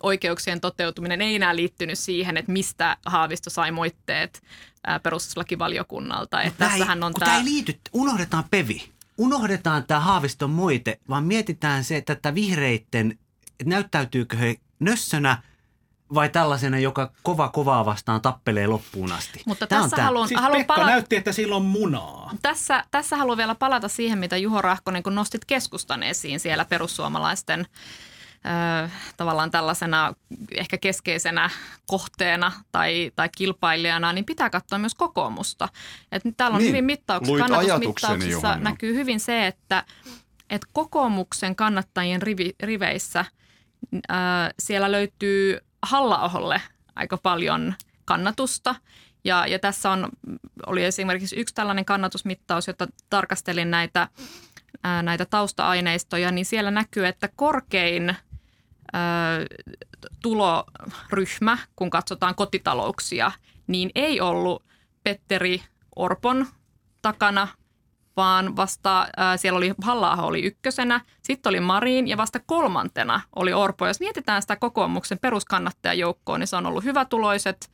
[0.02, 4.42] oikeuksien toteutuminen ei enää liittynyt siihen, että mistä Haavisto sai moitteet
[5.02, 6.42] perustuslakivaliokunnalta.
[6.42, 7.36] Että tässähän on tämä...
[7.36, 13.18] ei liity, unohdetaan Pevi, unohdetaan tämä Haaviston moite, vaan mietitään se, että tätä vihreitten,
[13.60, 15.42] että näyttäytyykö he nössönä
[16.14, 19.42] vai tällaisena, joka kova kovaa vastaan tappelee loppuun asti?
[19.46, 22.30] Mutta Tämä tässä haluan, siis haluan Pekka pala- näytti, että sillä on munaa.
[22.42, 27.66] Tässä, tässä haluan vielä palata siihen, mitä Juho Rahkonen, kun nostit keskustan esiin siellä perussuomalaisten
[28.84, 30.14] ö, tavallaan tällaisena
[30.56, 31.50] ehkä keskeisenä
[31.86, 35.68] kohteena tai, tai kilpailijana, niin pitää katsoa myös kokoomusta.
[36.12, 39.84] Et täällä on niin, hyvin mittauksissa, kannatusmittauksissa näkyy hyvin se, että
[40.50, 43.24] et kokoomuksen kannattajien rivi, riveissä
[43.94, 43.98] ö,
[44.59, 46.60] siellä löytyy halla
[46.96, 47.74] aika paljon
[48.04, 48.74] kannatusta.
[49.24, 50.08] Ja, ja tässä on,
[50.66, 54.08] oli esimerkiksi yksi tällainen kannatusmittaus, jota tarkastelin näitä,
[54.82, 58.16] ää, näitä tausta-aineistoja, niin siellä näkyy, että korkein
[58.92, 59.38] ää,
[60.22, 63.32] tuloryhmä, kun katsotaan kotitalouksia,
[63.66, 64.62] niin ei ollut
[65.02, 65.62] Petteri
[65.96, 66.46] Orpon
[67.02, 67.48] takana,
[68.18, 73.52] vaan vasta äh, siellä oli halla oli ykkösenä, sitten oli Marin ja vasta kolmantena oli
[73.52, 73.86] Orpo.
[73.86, 77.70] Jos mietitään sitä kokoomuksen peruskannattajajoukkoa, niin se on ollut hyvätuloiset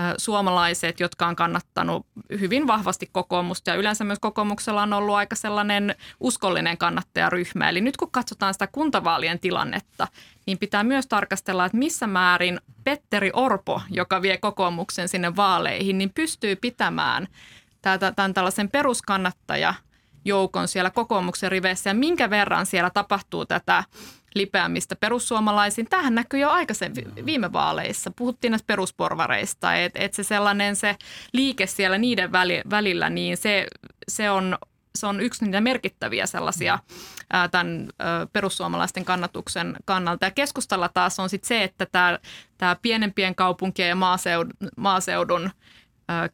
[0.00, 2.06] äh, suomalaiset, jotka on kannattanut
[2.40, 7.68] hyvin vahvasti kokoomusta ja yleensä myös kokoomuksella on ollut aika sellainen uskollinen kannattajaryhmä.
[7.68, 10.08] Eli nyt kun katsotaan sitä kuntavaalien tilannetta,
[10.46, 16.12] niin pitää myös tarkastella, että missä määrin Petteri Orpo, joka vie kokoomuksen sinne vaaleihin, niin
[16.14, 17.28] pystyy pitämään–
[18.16, 19.74] tämän tällaisen peruskannattaja
[20.24, 23.84] joukon siellä kokoomuksen riveissä ja minkä verran siellä tapahtuu tätä
[24.34, 25.86] lipeämistä perussuomalaisiin.
[25.90, 28.10] Tähän näkyy jo aikaisemmin viime vaaleissa.
[28.16, 30.96] Puhuttiin näistä perusporvareista, että et se sellainen se
[31.32, 32.32] liike siellä niiden
[32.70, 33.66] välillä, niin se,
[34.08, 34.58] se on
[34.96, 36.78] se on yksi niitä merkittäviä sellaisia
[37.32, 40.26] ää, tämän ää, perussuomalaisten kannatuksen kannalta.
[40.26, 41.86] Ja keskustalla taas on sitten se, että
[42.58, 45.50] tämä pienempien kaupunkien ja maaseudun, maaseudun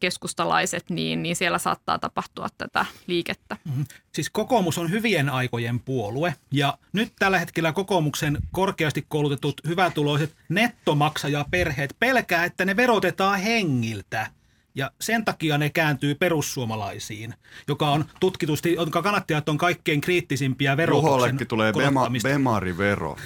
[0.00, 3.56] keskustalaiset, niin, niin siellä saattaa tapahtua tätä liikettä.
[3.64, 3.84] Mm-hmm.
[4.12, 11.96] Siis kokoomus on hyvien aikojen puolue ja nyt tällä hetkellä kokoomuksen korkeasti koulutetut hyvätuloiset nettomaksajaperheet
[11.98, 14.26] pelkää, että ne verotetaan hengiltä.
[14.74, 17.34] Ja sen takia ne kääntyy perussuomalaisiin,
[17.68, 23.16] joka on tutkitusti, jonka kannattajat on kaikkein kriittisimpiä verotuksen tulee bema, Bemari-vero.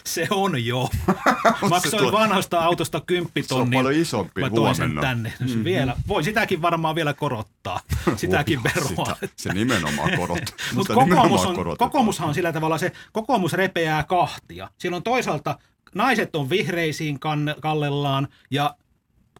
[0.04, 0.90] Se on jo.
[1.70, 3.72] Maksoin vanhasta autosta kymppitonnin.
[3.72, 5.32] Se on paljon isompi Mä toin sen tänne.
[5.40, 5.64] Mm-hmm.
[5.64, 7.80] Vielä, voi sitäkin varmaan vielä korottaa.
[8.16, 9.14] Sitäkin veroa.
[9.14, 10.56] Sitä, se nimenomaan korottaa.
[10.74, 14.70] Mutta kokoomus on, kokoomushan on sillä tavalla se, kokoomus repeää kahtia.
[14.78, 15.58] Siellä on toisaalta
[15.94, 17.18] naiset on vihreisiin
[17.60, 18.76] kallellaan ja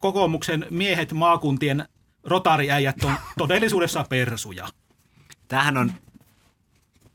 [0.01, 1.89] kokoomuksen miehet maakuntien
[2.25, 4.69] rotariäijät on todellisuudessa persuja.
[5.49, 5.93] Tämähän on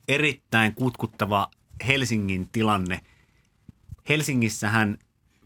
[0.07, 1.47] erittäin kutkuttava
[1.87, 2.99] Helsingin tilanne–
[4.09, 4.97] Helsingissähän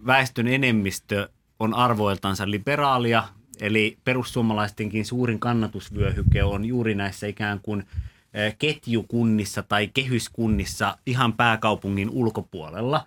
[0.06, 1.30] väestön enemmistö
[1.60, 3.24] on arvoiltansa liberaalia,
[3.62, 7.86] eli perussuomalaistenkin suurin kannatusvyöhyke on juuri näissä ikään kuin
[8.60, 13.06] ketjukunnissa tai kehyskunnissa ihan pääkaupungin ulkopuolella.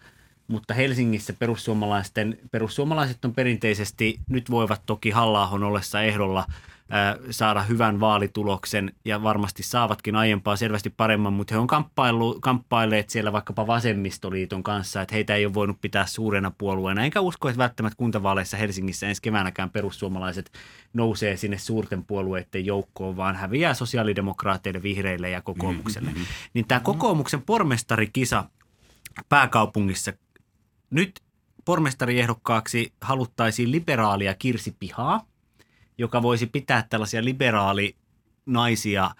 [0.48, 6.46] Mutta Helsingissä perussuomalaisten, perussuomalaiset on perinteisesti, nyt voivat toki halla ollessa ehdolla–
[7.30, 11.66] saada hyvän vaalituloksen ja varmasti saavatkin aiempaa selvästi paremman, mutta he on
[12.40, 17.04] kamppailleet siellä vaikkapa vasemmistoliiton kanssa, että heitä ei ole voinut pitää suurena puolueena.
[17.04, 20.52] Enkä usko, että välttämättä kuntavaaleissa Helsingissä ensi keväänäkään perussuomalaiset
[20.92, 26.10] nousee sinne suurten puolueiden joukkoon, vaan häviää sosiaalidemokraateille, vihreille ja kokoomukselle.
[26.10, 26.26] Mm-hmm.
[26.54, 28.44] Niin tämä kokoomuksen pormestarikisa
[29.28, 30.12] pääkaupungissa,
[30.90, 31.20] nyt
[31.64, 35.20] pormestariehdokkaaksi haluttaisiin liberaalia Kirsi Pihaa–
[36.02, 37.96] joka voisi pitää tällaisia liberaali
[38.46, 39.10] naisia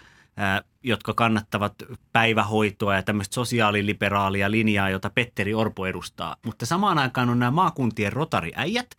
[0.83, 1.75] jotka kannattavat
[2.13, 6.37] päivähoitoa ja tämmöistä sosiaaliliberaalia linjaa, jota Petteri Orpo edustaa.
[6.47, 8.97] Mutta samaan aikaan on nämä maakuntien rotariäijät,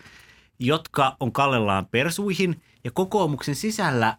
[0.59, 4.17] jotka on kallellaan persuihin ja kokoomuksen sisällä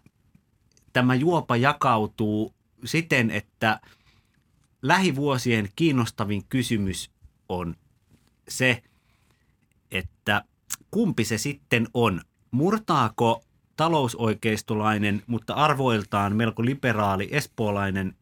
[0.93, 2.55] tämä juopa jakautuu
[2.85, 3.81] siten, että
[4.83, 7.11] lähivuosien kiinnostavin kysymys
[7.49, 7.77] on
[8.49, 8.83] se,
[9.91, 10.45] että
[10.91, 12.21] kumpi se sitten on.
[12.51, 13.45] Murtaako
[13.77, 18.15] talousoikeistolainen, mutta arvoiltaan melko liberaali espoolainen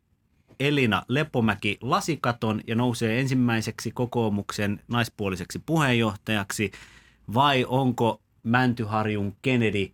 [0.61, 6.71] Elina Lepomäki lasikaton ja nousee ensimmäiseksi kokoomuksen naispuoliseksi puheenjohtajaksi.
[7.35, 9.93] Vai onko Mäntyharjun Kennedy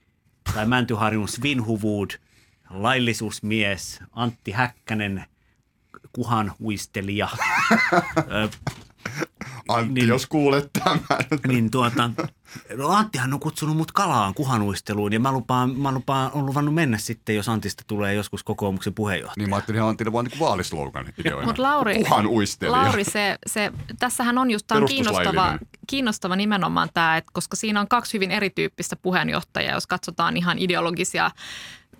[0.55, 2.11] tai Mäntyharjun Svinhuvud
[2.71, 5.25] laillisuusmies Antti Häkkänen
[6.13, 7.29] kuhanhuistelija?
[8.19, 8.49] Ö,
[9.69, 10.09] Antti, Niin.
[10.09, 11.01] jos kuulet tämän.
[11.49, 12.11] niin tuota,
[12.77, 16.99] no Anttihan on kutsunut mut kalaan kuhanuisteluun ja mä lupaan, mä lupaan, on luvannut mennä
[16.99, 19.35] sitten, jos Antista tulee joskus kokoomuksen puheenjohtaja.
[19.43, 21.47] Niin mä ajattelin ihan Antille vaan niin vaalislogan ideoina.
[21.47, 22.05] Mutta Lauri.
[22.69, 27.81] Lauri se, se, tässähän on just tämä on kiinnostava, kiinnostava nimenomaan tämä, että koska siinä
[27.81, 31.31] on kaksi hyvin erityyppistä puheenjohtajaa, jos katsotaan ihan ideologisia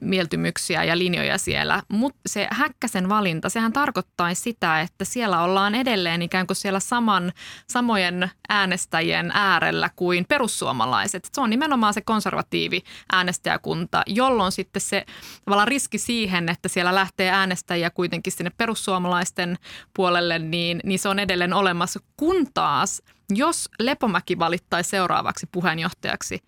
[0.01, 1.83] mieltymyksiä ja linjoja siellä.
[1.89, 7.33] Mutta se Häkkäsen valinta, sehän tarkoittaisi sitä, että siellä ollaan edelleen ikään kuin siellä saman,
[7.71, 11.29] samojen äänestäjien äärellä kuin perussuomalaiset.
[11.33, 12.83] Se on nimenomaan se konservatiivi
[13.13, 15.07] äänestäjäkunta, jolloin sitten se
[15.45, 19.57] tavallaan riski siihen, että siellä lähtee äänestäjiä kuitenkin sinne perussuomalaisten
[19.95, 22.01] puolelle, niin, niin se on edelleen olemassa.
[22.17, 23.03] Kun taas,
[23.35, 26.43] jos Lepomäki valittaisi seuraavaksi puheenjohtajaksi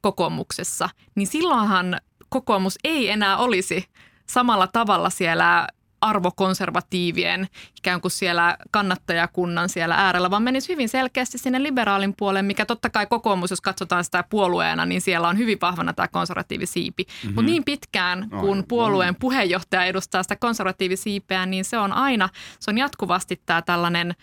[0.00, 3.84] kokoomuksessa, niin silloinhan kokoomus ei enää olisi
[4.26, 5.68] samalla tavalla siellä
[6.00, 7.48] arvokonservatiivien
[7.78, 12.90] ikään kuin siellä kannattajakunnan siellä äärellä, vaan menisi hyvin selkeästi sinne liberaalin puoleen, mikä totta
[12.90, 17.02] kai kokoomus, jos katsotaan sitä puolueena, niin siellä on hyvin vahvana tämä konservatiivisiipi.
[17.02, 17.34] Mm-hmm.
[17.34, 22.28] Mutta niin pitkään, kun puolueen puheenjohtaja edustaa sitä konservatiivisiipeä, niin se on aina,
[22.60, 24.14] se on jatkuvasti tämä tällainen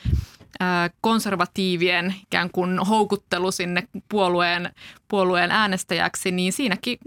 [1.01, 4.71] konservatiivien ikään kuin houkuttelu sinne puolueen,
[5.07, 6.97] puolueen äänestäjäksi, niin siinäkin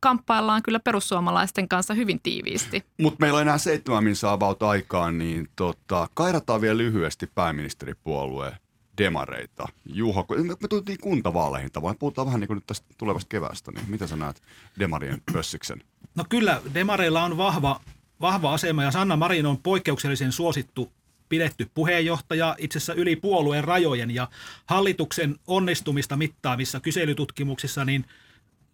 [0.00, 2.84] kamppaillaan kyllä perussuomalaisten kanssa hyvin tiiviisti.
[2.98, 8.56] Mutta meillä on enää seitsemän minsaa about aikaan, niin tota, kairataan vielä lyhyesti pääministeripuolueen
[8.98, 9.68] demareita.
[9.86, 13.72] Juha, kun- me, me tultiin kuntavaaleihin tavallaan, puhutaan vähän niin kuin nyt tästä tulevasta keväästä,
[13.72, 14.42] niin mitä sä näet
[14.78, 15.82] demarien pössiksen?
[16.14, 17.80] No kyllä, demareilla on vahva,
[18.20, 20.92] vahva asema ja Sanna Marin on poikkeuksellisen suosittu
[21.30, 24.28] pidetty puheenjohtaja itse asiassa yli puolueen rajojen ja
[24.66, 28.04] hallituksen onnistumista mittaavissa kyselytutkimuksissa, niin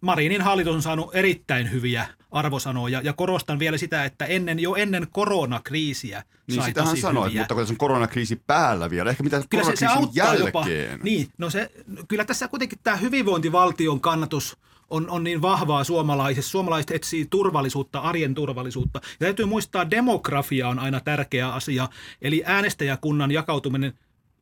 [0.01, 5.07] Marinin hallitus on saanut erittäin hyviä arvosanoja ja korostan vielä sitä, että ennen, jo ennen
[5.11, 7.41] koronakriisiä Niin sai sitähän tosi sanoit, hyviä.
[7.41, 10.59] mutta kun tässä on koronakriisi päällä vielä, ehkä mitä Kyllä se, se auttaa jopa.
[10.59, 10.99] jälkeen.
[11.03, 11.71] Niin, no se,
[12.07, 14.57] kyllä tässä kuitenkin tämä hyvinvointivaltion kannatus
[14.89, 16.51] on, on niin vahvaa suomalaisessa.
[16.51, 18.99] Suomalaiset etsii turvallisuutta, arjen turvallisuutta.
[19.03, 21.89] Ja täytyy muistaa, demografia on aina tärkeä asia.
[22.21, 23.93] Eli äänestäjäkunnan jakautuminen.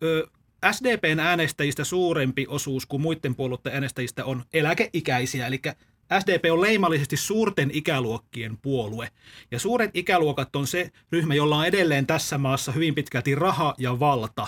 [0.04, 0.28] Ö,
[0.72, 5.48] SDPn äänestäjistä suurempi osuus kuin muiden puolueiden äänestäjistä on eläkeikäisiä.
[5.48, 5.62] Eli
[6.20, 9.10] SDP on leimallisesti suurten ikäluokkien puolue.
[9.52, 14.00] Ja suuret ikäluokat on se ryhmä, jolla on edelleen tässä maassa hyvin pitkälti raha ja
[14.00, 14.48] valta.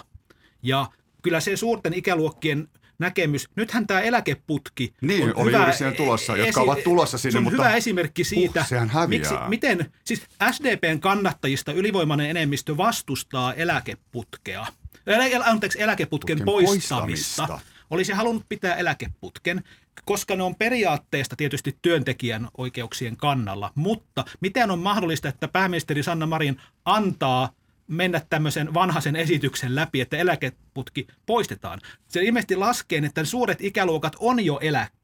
[0.64, 0.86] Ja
[1.22, 2.68] kyllä se suurten ikäluokkien
[3.00, 7.32] näkemys, nythän tämä eläkeputki Niin, on oli hyvä juuri siinä tulossa, jotka ovat tulossa sinne,
[7.32, 10.22] se on mutta hyvä esimerkki siitä, huh, miksi, miten siis
[10.52, 14.66] SDPn kannattajista ylivoimainen enemmistö vastustaa eläkeputkea.
[15.08, 17.48] Elä, anteeksi, eläkeputken Putken poistamista.
[17.48, 17.78] poistamista.
[17.90, 19.64] Olisi halunnut pitää eläkeputken,
[20.06, 23.72] koska ne on periaatteesta tietysti työntekijän oikeuksien kannalla.
[23.76, 27.50] Mutta miten on mahdollista, että pääministeri Sanna Marin antaa
[27.88, 31.80] mennä tämmöisen vanhaisen esityksen läpi, että eläkeputki poistetaan.
[32.08, 34.97] Se ilmeisesti laskee, että suuret ikäluokat on jo eläkkeellä.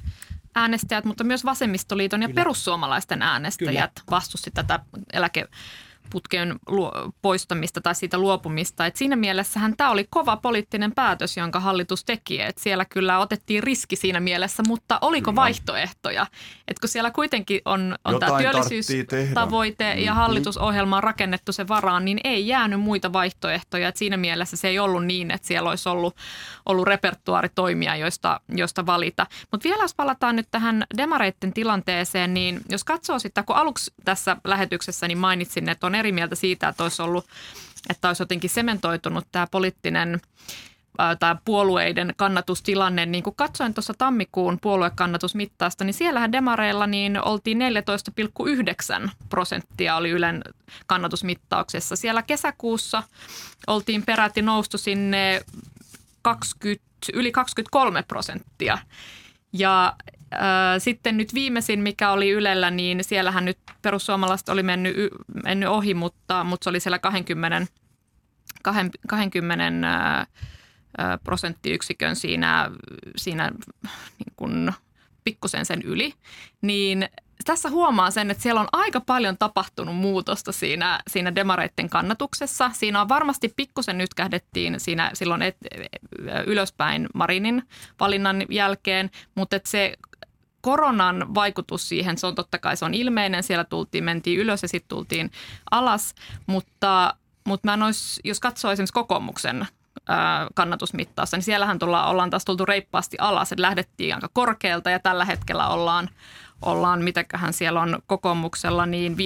[0.54, 2.38] äänestäjät, mutta myös vasemmistoliiton ja Kyllä.
[2.40, 4.80] perussuomalaisten äänestäjät vastusti tätä
[6.11, 6.92] putken luo,
[7.22, 8.86] poistamista tai siitä luopumista.
[8.86, 12.40] Et siinä mielessähän tämä oli kova poliittinen päätös, jonka hallitus teki.
[12.40, 15.36] Et siellä kyllä otettiin riski siinä mielessä, mutta oliko Kyllä.
[15.36, 16.26] vaihtoehtoja?
[16.68, 20.20] Et kun siellä kuitenkin on, on tämä työllisyystavoite ja Mhm.
[20.20, 23.88] hallitusohjelma on rakennettu se varaan, niin ei jäänyt muita vaihtoehtoja.
[23.88, 26.16] Et siinä mielessä se ei ollut niin, että siellä olisi ollut,
[26.66, 29.26] ollut repertuaari toimia, joista, joista valita.
[29.50, 34.36] Mutta vielä jos palataan nyt tähän demareitten tilanteeseen, niin jos katsoo sitä, kun aluksi tässä
[34.44, 37.26] lähetyksessä niin mainitsin, että on eri mieltä siitä, että olisi ollut,
[37.90, 40.20] että olisi jotenkin sementoitunut tämä poliittinen
[41.18, 47.59] tai puolueiden kannatustilanne, niin kun katsoin tuossa tammikuun puoluekannatusmittaasta, niin siellähän demareilla niin oltiin
[49.05, 50.42] 14,9 prosenttia oli Ylen
[50.86, 51.96] kannatusmittauksessa.
[51.96, 53.03] Siellä kesäkuussa
[53.66, 55.40] oltiin peräti noustu sinne
[56.22, 58.78] 20, yli 23 prosenttia.
[59.53, 59.96] Ja
[60.78, 64.96] sitten nyt viimeisin, mikä oli Ylellä, niin siellähän nyt perussuomalaiset oli mennyt,
[65.44, 67.66] mennyt ohi, mutta, mutta se oli siellä 20,
[69.08, 70.26] 20 äh,
[71.24, 72.70] prosenttiyksikön siinä,
[73.16, 73.50] siinä
[74.18, 74.72] niin kuin
[75.24, 76.14] pikkusen sen yli,
[76.62, 77.08] niin
[77.44, 82.70] tässä huomaa sen, että siellä on aika paljon tapahtunut muutosta siinä, siinä demareitten kannatuksessa.
[82.74, 85.56] Siinä on varmasti pikkusen nyt kähdettiin siinä silloin et,
[86.46, 87.62] ylöspäin Marinin
[88.00, 89.96] valinnan jälkeen, mutta se
[90.61, 93.42] koronan vaikutus siihen, se on totta kai se on ilmeinen.
[93.42, 95.30] Siellä tultiin, mentiin ylös ja sitten tultiin
[95.70, 96.14] alas,
[96.46, 97.14] mutta,
[97.46, 99.66] mutta mä en olisi, jos katsoo esimerkiksi kokoomuksen
[100.54, 105.24] kannatusmittausta, niin siellähän tulla, ollaan taas tultu reippaasti alas, että lähdettiin aika korkealta ja tällä
[105.24, 106.08] hetkellä ollaan,
[106.62, 109.16] ollaan mitäköhän siellä on kokoomuksella, niin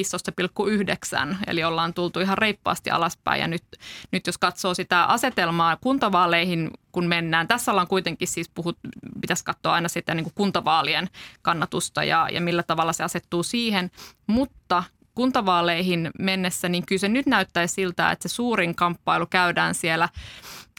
[1.31, 3.41] 15,9, eli ollaan tultu ihan reippaasti alaspäin.
[3.41, 3.65] Ja nyt,
[4.11, 8.79] nyt jos katsoo sitä asetelmaa kuntavaaleihin, kun mennään, tässä ollaan kuitenkin siis puhut,
[9.21, 11.09] pitäisi katsoa aina sitä niin kuin kuntavaalien
[11.43, 13.91] kannatusta ja, ja millä tavalla se asettuu siihen,
[14.27, 14.85] mutta
[15.15, 20.09] kuntavaaleihin mennessä, niin kyllä se nyt näyttäisi siltä, että se suurin kamppailu käydään siellä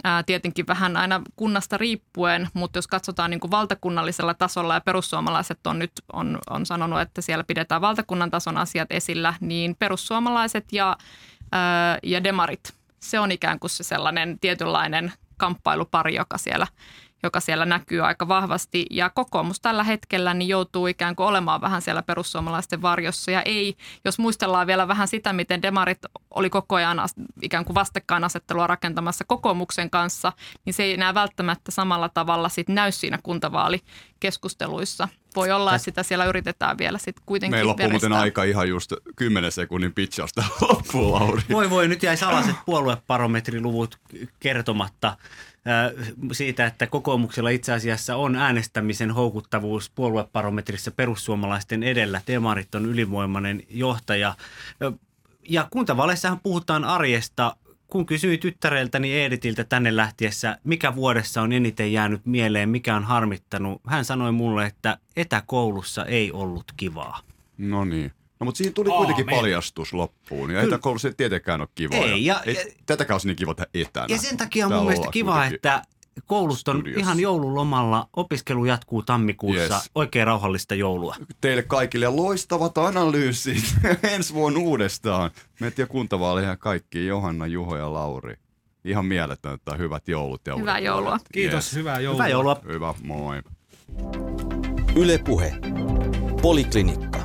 [0.03, 5.67] ää, tietenkin vähän aina kunnasta riippuen, mutta jos katsotaan niin kuin valtakunnallisella tasolla ja perussuomalaiset
[5.67, 10.97] on nyt on, on sanonut, että siellä pidetään valtakunnan tason asiat esillä, niin perussuomalaiset ja,
[11.51, 16.67] ää, ja demarit, se on ikään kuin se sellainen tietynlainen kamppailupari, joka siellä
[17.25, 18.85] joka siellä näkyy aika vahvasti.
[18.91, 23.31] Ja kokoomus tällä hetkellä niin joutuu ikään kuin olemaan vähän siellä perussuomalaisten varjossa.
[23.31, 25.99] Ja ei, jos muistellaan vielä vähän sitä, miten demarit
[26.31, 27.01] oli koko ajan
[27.41, 30.31] ikään kuin vastakkainasettelua rakentamassa kokoomuksen kanssa,
[30.65, 33.19] niin se ei enää välttämättä samalla tavalla sit näy siinä
[34.31, 35.07] kuntavaalikeskusteluissa.
[35.35, 38.93] Voi olla, että sitä siellä yritetään vielä sitten kuitenkin Meillä loppuu muuten aika ihan just
[39.15, 41.41] 10 sekunnin pitchausta loppuun, Lauri.
[41.51, 43.99] Voi voi, nyt jäi salaiset puolueparometriluvut
[44.39, 52.21] kertomatta äh, siitä, että kokoomuksella itse asiassa on äänestämisen houkuttavuus puolueparometrissa perussuomalaisten edellä.
[52.27, 54.35] Demarit on ylivoimainen johtaja.
[54.81, 54.91] Ö,
[55.49, 57.55] Ja kuntavaaleissahan puhutaan arjesta.
[57.87, 63.81] Kun kysyin tyttäreltäni Editiltä tänne lähtiessä, mikä vuodessa on eniten jäänyt mieleen, mikä on harmittanut,
[63.87, 67.19] hän sanoi mulle, että etäkoulussa ei ollut kivaa.
[67.57, 68.11] No niin.
[68.39, 68.97] No mutta siinä tuli Aamen.
[69.05, 70.51] kuitenkin paljastus loppuun.
[70.51, 71.95] Ja etäkoulussa ei tietenkään ole kiva.
[71.95, 72.53] Ei, ja- ja-
[72.85, 74.05] tätäkään olisi niin kiva tehdä etänä.
[74.09, 75.55] Ja sen takia on mun mielestä kiva, kuitenkin.
[75.55, 75.81] että
[76.25, 76.99] koulut on studiossa.
[76.99, 78.07] ihan joululomalla.
[78.15, 79.61] Opiskelu jatkuu tammikuussa.
[79.75, 79.91] Yes.
[79.95, 81.15] Oikein rauhallista joulua.
[81.41, 83.63] Teille kaikille loistavat analyysit
[84.13, 85.31] ensi vuonna uudestaan.
[85.59, 88.35] Meitä kuntavaaleihin ja kaikki, Johanna, Juho ja Lauri.
[88.85, 90.41] Ihan mieletöntä, hyvät joulut.
[90.47, 91.09] Ja Hyvää uudet joulua.
[91.09, 91.25] vuodet.
[91.33, 92.13] Kiitos, hyvää joulua.
[92.23, 92.59] Hyvää joulua.
[92.67, 93.41] Hyvä, moi.
[94.95, 95.53] Yle Puhe.
[96.41, 97.24] Poliklinikka.